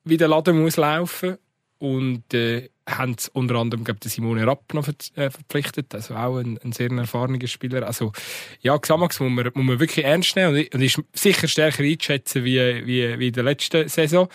wie 0.04 0.18
der 0.18 0.28
Laden 0.28 0.62
muss 0.62 0.76
laufen 0.76 1.38
und 1.80 2.34
äh, 2.34 2.70
haben 2.86 3.16
unter 3.32 3.56
anderem 3.56 3.86
glaub, 3.86 4.02
den 4.02 4.10
Simone 4.10 4.46
Rapp 4.46 4.74
noch 4.74 4.90
äh, 4.90 5.30
verpflichtet, 5.30 5.96
also 5.96 6.16
auch 6.16 6.38
ein, 6.38 6.60
ein 6.66 6.74
sehr 6.74 6.92
erfahrener 6.92 7.48
Spieler. 7.48 7.88
Also 7.88 8.12
ja, 8.60 8.78
Xamax 8.78 9.22
muss 9.22 9.32
man, 9.32 9.46
muss 9.46 9.66
man 9.66 9.80
wirklich 9.80 10.04
ernst 10.04 10.36
nehmen 10.36 10.54
und, 10.54 10.76
und 10.76 10.82
ist 10.82 11.02
sicher 11.14 11.48
stärker 11.48 11.84
einschätzen 11.84 12.44
wie, 12.44 12.86
wie, 12.86 13.20
wie 13.20 13.28
in 13.28 13.34
der 13.34 13.44
letzten 13.44 13.88
Saison. 13.88 14.28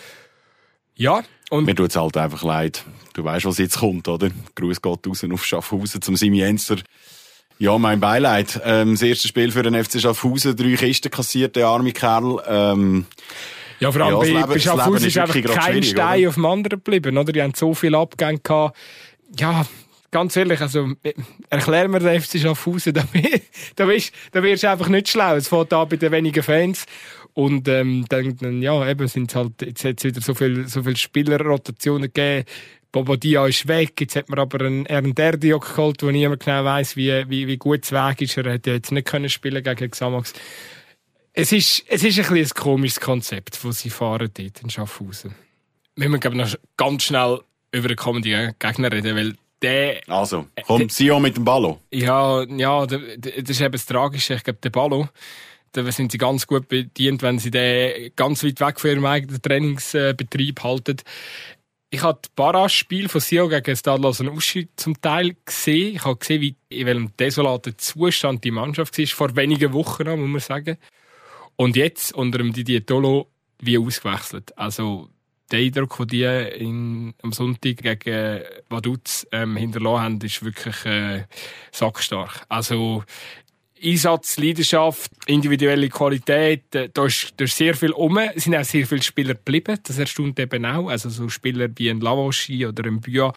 Ja, 0.95 1.23
und 1.51 1.65
Mir 1.65 1.75
tut 1.75 1.91
es 1.91 1.95
halt 1.95 2.17
einfach 2.17 2.43
leid. 2.43 2.83
Du 3.13 3.23
weißt, 3.23 3.45
was 3.45 3.59
jetzt 3.59 3.77
kommt, 3.77 4.07
oder? 4.07 4.31
Gruß 4.55 4.81
geht 4.81 5.07
raus 5.07 5.23
auf 5.31 5.45
Schaffhausen 5.45 6.01
zum 6.01 6.15
Simi 6.15 6.41
Enzer. 6.41 6.77
Ja, 7.59 7.77
mein 7.77 7.99
Beileid. 7.99 8.59
Ähm, 8.65 8.91
das 8.91 9.01
erste 9.01 9.27
Spiel 9.27 9.51
für 9.51 9.63
den 9.63 9.81
FC 9.81 10.01
Schaffhausen, 10.01 10.55
drei 10.55 10.75
Kisten 10.75 11.11
kassiert, 11.11 11.55
der 11.55 11.67
arme 11.67 11.91
Kerl. 11.91 12.41
Ähm, 12.47 13.05
ja, 13.79 13.91
vor 13.91 14.01
allem 14.01 14.33
ja, 14.33 14.41
bei, 14.41 14.53
bei 14.53 14.59
Schaffhausen 14.59 15.07
ist 15.07 15.17
einfach 15.17 15.41
kein 15.55 15.83
Stein 15.83 16.19
oder? 16.19 16.29
auf 16.29 16.35
dem 16.35 16.45
anderen 16.45 16.79
geblieben, 16.83 17.17
oder? 17.17 17.31
Die 17.31 17.41
haben 17.41 17.53
so 17.55 17.73
viele 17.73 17.97
Abgänge 17.97 18.39
gehabt. 18.39 18.77
Ja, 19.37 19.65
ganz 20.11 20.35
ehrlich, 20.35 20.61
also, 20.61 20.93
erklär 21.49 21.87
mir 21.89 21.99
den 21.99 22.21
FC 22.21 22.39
Schaffhausen, 22.39 22.93
da, 22.93 23.03
da, 23.75 23.87
wirst, 23.87 24.13
da 24.31 24.41
wirst 24.41 24.63
du 24.63 24.69
einfach 24.69 24.87
nicht 24.89 25.09
schlau. 25.09 25.35
Es 25.35 25.47
fängt 25.47 25.73
an 25.73 25.89
bei 25.89 25.97
den 25.97 26.11
wenigen 26.11 26.43
Fans. 26.43 26.85
Und, 27.33 27.67
ähm, 27.67 28.05
dann, 28.09 28.61
ja, 28.61 28.87
eben 28.87 29.07
sind 29.07 29.33
halt, 29.35 29.61
jetzt 29.61 29.83
hat 29.83 29.97
es 29.97 30.03
wieder 30.03 30.21
so 30.21 30.35
viel, 30.35 30.67
so 30.67 30.83
viel 30.83 30.95
Spielerrotationen 30.95 32.13
gegeben. 32.13 32.45
Bobodia 32.93 33.47
ist 33.47 33.67
weg, 33.67 33.99
jetzt 33.99 34.15
hat 34.15 34.29
man 34.29 34.39
aber 34.39 34.63
einen 34.63 34.85
Ern 34.85 35.15
Derdiok 35.15 35.75
geholt, 35.75 36.03
wo 36.03 36.11
niemand 36.11 36.45
genau 36.45 36.63
weiss, 36.63 36.95
wie, 36.95 37.27
wie, 37.27 37.47
wie 37.47 37.57
gut 37.57 37.83
es 37.83 37.91
weg 37.91 38.21
ist. 38.21 38.37
Er 38.37 38.51
hätte 38.53 38.71
jetzt 38.71 38.91
nicht 38.91 39.07
können 39.07 39.29
spielen 39.29 39.63
gegen 39.63 39.89
Xamax. 39.91 40.33
Es 41.33 41.51
ist, 41.51 41.83
es 41.87 42.03
ist 42.03 42.19
ein, 42.19 42.37
ein 42.37 42.49
komisches 42.49 42.99
Konzept, 42.99 43.59
das 43.63 43.79
sie 43.79 43.89
fahren 43.89 44.29
dort 44.31 44.61
in 44.61 44.69
Schaffhausen. 44.69 45.33
Wir 45.95 46.07
müssen, 46.07 46.37
noch 46.37 46.55
ganz 46.77 47.03
schnell 47.03 47.39
über 47.71 47.87
den 47.87 47.97
kommenden 47.97 48.53
Gegner 48.59 48.91
reden, 48.91 49.15
weil 49.15 49.33
der... 49.63 50.01
Also, 50.07 50.45
kommt 50.67 50.91
Sion 50.91 51.23
mit 51.23 51.35
dem 51.35 51.45
Ballo? 51.45 51.79
Ja, 51.91 52.43
ja, 52.43 52.85
das 52.85 53.01
ist 53.49 53.61
eben 53.61 53.71
das 53.71 53.87
Tragische. 53.87 54.35
Ich 54.35 54.43
glaube, 54.43 54.59
der 54.61 54.69
Ballo, 54.69 55.09
da 55.71 55.91
sind 55.91 56.11
sie 56.11 56.19
ganz 56.19 56.45
gut 56.45 56.67
bedient, 56.67 57.23
wenn 57.23 57.39
sie 57.39 57.49
den 57.49 58.11
ganz 58.15 58.43
weit 58.43 58.59
weg 58.59 58.79
von 58.79 58.91
ihrem 58.91 59.05
eigenen 59.07 59.41
Trainingsbetrieb 59.41 60.61
halten. 60.61 60.97
Ich 61.93 62.01
habe 62.01 62.17
das 62.19 62.31
Barrage-Spiel 62.31 63.07
von 63.07 63.21
Sio 63.21 63.47
gegen 63.47 63.75
Stadlos 63.75 64.19
und 64.19 64.29
Uschi 64.29 64.67
zum 64.75 64.99
Teil 64.99 65.35
gesehen. 65.45 65.97
Ich 65.97 66.03
habe 66.03 66.17
gesehen, 66.17 66.41
wie, 66.41 66.55
in 66.69 66.87
welchem 66.87 67.15
desolaten 67.17 67.77
Zustand 67.77 68.43
die 68.43 68.49
Mannschaft 68.49 68.97
war, 68.97 69.05
vor 69.05 69.35
wenigen 69.35 69.73
Wochen 69.73 70.05
noch, 70.05 70.17
muss 70.17 70.27
man 70.27 70.39
sagen. 70.39 70.77
Und 71.55 71.75
jetzt 71.75 72.11
unter 72.15 72.39
dem 72.39 72.51
Didier 72.51 72.83
Tolo 72.83 73.29
wie 73.59 73.77
ausgewechselt. 73.77 74.57
Also, 74.57 75.09
der 75.51 75.59
Eindruck, 75.59 75.95
den 75.99 76.07
die 76.07 76.23
in, 76.23 77.13
am 77.21 77.31
Sonntag 77.31 77.77
gegen 77.77 78.41
Vaduz 78.69 79.27
ähm, 79.31 79.55
hinterlassen 79.55 80.01
haben, 80.01 80.21
ist 80.21 80.43
wirklich 80.43 80.85
äh, 80.85 81.25
sackstark. 81.71 82.43
Also, 82.49 83.03
Einsatz, 83.83 84.37
Leidenschaft, 84.37 85.11
individuelle 85.25 85.89
Qualität, 85.89 86.73
äh, 86.75 86.89
da 86.93 87.05
ist, 87.05 87.33
da 87.37 87.43
ist 87.45 87.57
sehr 87.57 87.75
viel 87.75 87.91
um. 87.91 88.17
Es 88.17 88.45
sind 88.45 88.55
auch 88.55 88.63
sehr 88.63 88.87
viele 88.87 89.01
Spieler 89.01 89.33
geblieben, 89.33 89.77
das 89.83 89.97
erstaunt 89.97 90.39
eben 90.39 90.65
auch. 90.65 90.89
Also 90.89 91.09
so 91.09 91.29
Spieler 91.29 91.69
wie 91.75 91.89
ein 91.89 91.99
Lavoschi 91.99 92.65
oder 92.65 92.85
ein 92.85 93.01
Bua, 93.01 93.33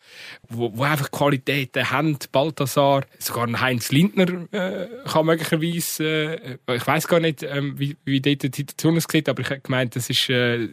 wo, 0.48 0.76
wo 0.76 0.82
einfach 0.84 1.10
Qualitäten 1.10 1.90
haben, 1.90 2.18
Balthasar, 2.32 3.04
sogar 3.18 3.46
ein 3.46 3.60
Heinz 3.60 3.90
Lindner 3.90 4.46
äh, 4.52 4.88
kann 5.06 5.26
möglicherweise, 5.26 6.58
äh, 6.66 6.76
ich 6.76 6.86
weiß 6.86 7.08
gar 7.08 7.20
nicht, 7.20 7.42
ähm, 7.42 7.78
wie, 7.78 7.96
wie 8.04 8.20
dort 8.20 8.42
die 8.42 8.50
Situation 8.54 8.96
aussieht, 8.96 9.28
aber 9.28 9.42
ich 9.42 9.50
habe 9.50 9.60
gemeint, 9.60 9.96
das 9.96 10.10
ist 10.10 10.28
äh, 10.30 10.68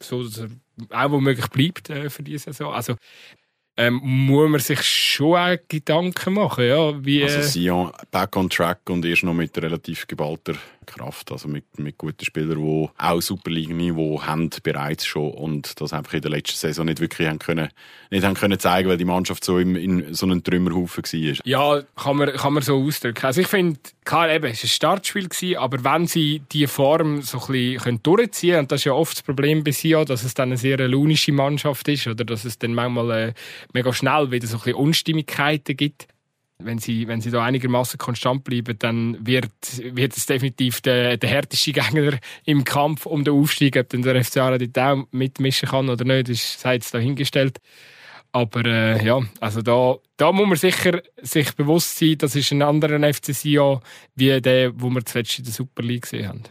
so, 0.00 0.24
dass 0.24 0.38
er 0.38 0.48
auch 0.90 1.10
womöglich 1.10 1.48
bleibt 1.48 1.90
äh, 1.90 2.10
für 2.10 2.22
diese 2.22 2.52
Saison. 2.52 2.72
Also 2.72 2.96
ähm, 3.86 4.00
muss 4.02 4.48
man 4.48 4.60
sich 4.60 4.82
schon 4.82 5.36
auch 5.36 5.56
Gedanken 5.68 6.34
machen, 6.34 6.64
ja, 6.64 7.04
wie... 7.04 7.22
Also 7.22 7.42
Sion 7.42 7.90
back 8.10 8.36
on 8.36 8.48
track 8.48 8.80
und 8.88 9.04
erst 9.04 9.24
noch 9.24 9.34
mit 9.34 9.56
relativ 9.60 10.06
geballter 10.06 10.54
Kraft, 10.86 11.32
also 11.32 11.48
mit, 11.48 11.78
mit 11.78 11.98
guten 11.98 12.24
Spielern, 12.24 12.58
die 12.58 12.88
auch 12.98 13.20
Superliga-Niveau 13.20 14.22
haben 14.22 14.50
bereits 14.62 15.06
schon 15.06 15.32
und 15.32 15.80
das 15.80 15.92
einfach 15.92 16.14
in 16.14 16.22
der 16.22 16.30
letzten 16.30 16.56
Saison 16.56 16.86
nicht 16.86 17.00
wirklich 17.00 17.28
haben 17.28 17.38
können, 17.38 17.68
nicht 18.10 18.24
haben 18.24 18.34
können 18.34 18.58
zeigen, 18.58 18.88
weil 18.88 18.96
die 18.96 19.04
Mannschaft 19.04 19.44
so 19.44 19.58
im, 19.58 19.76
in 19.76 20.14
so 20.14 20.26
einem 20.26 20.42
Trümmerhaufen 20.42 21.04
war. 21.04 21.36
Ja, 21.44 21.82
kann 21.96 22.16
man, 22.16 22.32
kann 22.32 22.52
man 22.52 22.62
so 22.62 22.82
ausdrücken. 22.82 23.24
Also 23.24 23.40
ich 23.40 23.48
finde, 23.48 23.78
klar 24.04 24.30
eben, 24.30 24.46
es 24.46 24.58
war 24.58 24.64
ein 24.64 24.68
Startspiel 24.68 25.28
gewesen, 25.28 25.56
aber 25.56 25.84
wenn 25.84 26.06
sie 26.06 26.42
die 26.52 26.66
Form 26.66 27.22
so 27.22 27.38
ein 27.40 27.46
bisschen 27.46 28.02
durchziehen 28.02 28.50
können, 28.50 28.62
und 28.62 28.72
das 28.72 28.80
ist 28.80 28.84
ja 28.84 28.92
oft 28.92 29.16
das 29.16 29.22
Problem 29.22 29.64
bei 29.64 29.72
Sion, 29.72 30.04
dass 30.06 30.24
es 30.24 30.34
dann 30.34 30.50
eine 30.50 30.56
sehr 30.56 30.76
launische 30.88 31.32
Mannschaft 31.32 31.88
ist 31.88 32.06
oder 32.06 32.24
dass 32.24 32.44
es 32.44 32.58
dann 32.58 32.74
manchmal 32.74 33.10
äh, 33.10 33.34
mega 33.72 33.92
schnell 33.92 34.30
wieder 34.30 34.46
so 34.46 34.56
ein 34.56 34.60
bisschen 34.60 34.74
Unstimmigkeiten 34.74 35.76
gibt, 35.76 36.06
wenn 36.64 36.78
sie, 36.78 37.08
wenn 37.08 37.20
sie 37.20 37.30
da 37.30 37.44
einigermaßen 37.44 37.98
konstant 37.98 38.44
bleiben, 38.44 38.76
dann 38.78 39.16
wird, 39.26 39.50
wird 39.94 40.16
es 40.16 40.26
definitiv 40.26 40.80
der, 40.80 41.16
der 41.16 41.28
härteste 41.28 41.72
Gegner 41.72 42.18
im 42.44 42.64
Kampf 42.64 43.06
um 43.06 43.24
den 43.24 43.34
Aufstieg. 43.34 43.76
Ob 43.76 43.88
denn 43.88 44.02
der 44.02 44.24
FCA 44.24 44.56
dort 44.56 44.78
auch 44.78 45.06
mitmischen 45.10 45.68
kann 45.68 45.88
oder 45.88 46.04
nicht, 46.04 46.28
ist, 46.28 46.60
sei 46.60 46.74
jetzt 46.74 46.94
dahingestellt. 46.94 47.60
Aber 48.32 48.64
äh, 48.64 49.04
ja, 49.04 49.20
also 49.40 49.60
da, 49.60 49.96
da 50.16 50.32
muss 50.32 50.46
man 50.46 50.56
sicher 50.56 51.02
sich 51.20 51.52
bewusst 51.52 51.98
sein, 51.98 52.16
das 52.16 52.34
ist 52.34 52.50
ein 52.50 52.62
anderer 52.62 53.12
FC 53.12 53.34
Sion, 53.34 53.80
wie 54.14 54.40
der, 54.40 54.72
wo 54.80 54.88
wir 54.88 55.04
zuletzt 55.04 55.38
in 55.38 55.44
der 55.44 55.52
Super 55.52 55.82
League 55.82 56.02
gesehen 56.02 56.28
haben 56.28 56.42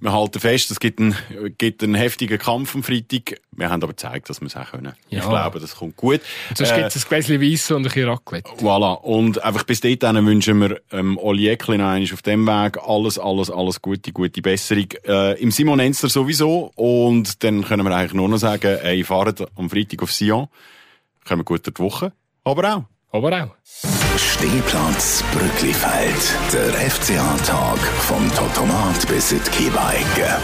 wir 0.00 0.12
halten 0.12 0.40
fest, 0.40 0.70
es 0.70 0.78
gibt 0.78 1.00
einen, 1.00 1.16
gibt 1.56 1.82
einen 1.82 1.94
heftigen 1.94 2.38
Kampf 2.38 2.74
am 2.74 2.82
Freitag. 2.82 3.40
Wir 3.52 3.70
haben 3.70 3.82
aber 3.82 3.92
gezeigt, 3.92 4.28
dass 4.28 4.40
wir 4.40 4.46
es 4.46 4.56
auch 4.56 4.70
können. 4.70 4.92
Ja. 5.08 5.20
Ich 5.20 5.28
glaube, 5.28 5.58
das 5.58 5.76
kommt 5.76 5.96
gut. 5.96 6.20
Und 6.50 6.58
sonst 6.58 6.72
äh, 6.72 6.76
gibt 6.76 6.94
es 6.94 7.04
ein 7.04 7.08
Gläschen 7.08 7.40
Weiss 7.40 7.70
und 7.70 7.78
ein 7.78 7.82
bisschen 7.84 8.08
Raclette. 8.08 8.50
Voilà. 8.58 9.00
Und 9.00 9.42
einfach 9.42 9.64
bis 9.64 9.80
dahin 9.80 10.26
wünschen 10.26 10.60
wir 10.60 10.80
ähm, 10.92 11.16
Oli 11.18 11.48
Eckli 11.48 11.78
noch 11.78 12.12
auf 12.12 12.22
dem 12.22 12.46
Weg 12.46 12.78
alles, 12.86 13.18
alles, 13.18 13.50
alles 13.50 13.80
Gute, 13.80 14.12
gute 14.12 14.42
Besserung. 14.42 14.88
Äh, 15.06 15.40
Im 15.40 15.50
Simon 15.50 15.80
Enzer 15.80 16.08
sowieso. 16.08 16.72
Und 16.74 17.42
dann 17.42 17.64
können 17.64 17.86
wir 17.86 17.96
eigentlich 17.96 18.14
nur 18.14 18.28
noch 18.28 18.38
sagen, 18.38 18.78
ey, 18.82 19.02
fahrt 19.02 19.46
am 19.56 19.70
Freitag 19.70 20.02
auf 20.02 20.12
Sion. 20.12 20.48
Kommen 21.26 21.44
gut 21.44 21.66
durch 21.66 21.74
die 21.74 21.82
Woche. 21.82 22.12
Aber 22.44 22.76
auch. 22.76 22.95
Aber 23.16 23.32
auch. 23.32 23.56
Stehplatz 24.18 25.24
Brücklifeld. 25.32 26.36
Der 26.52 26.90
FCA-Tag 26.90 27.78
vom 27.78 28.30
Totomat 28.34 29.08
bis 29.08 29.32
in 29.32 29.40
die 29.42 29.50
Kiebeige. 29.50 30.36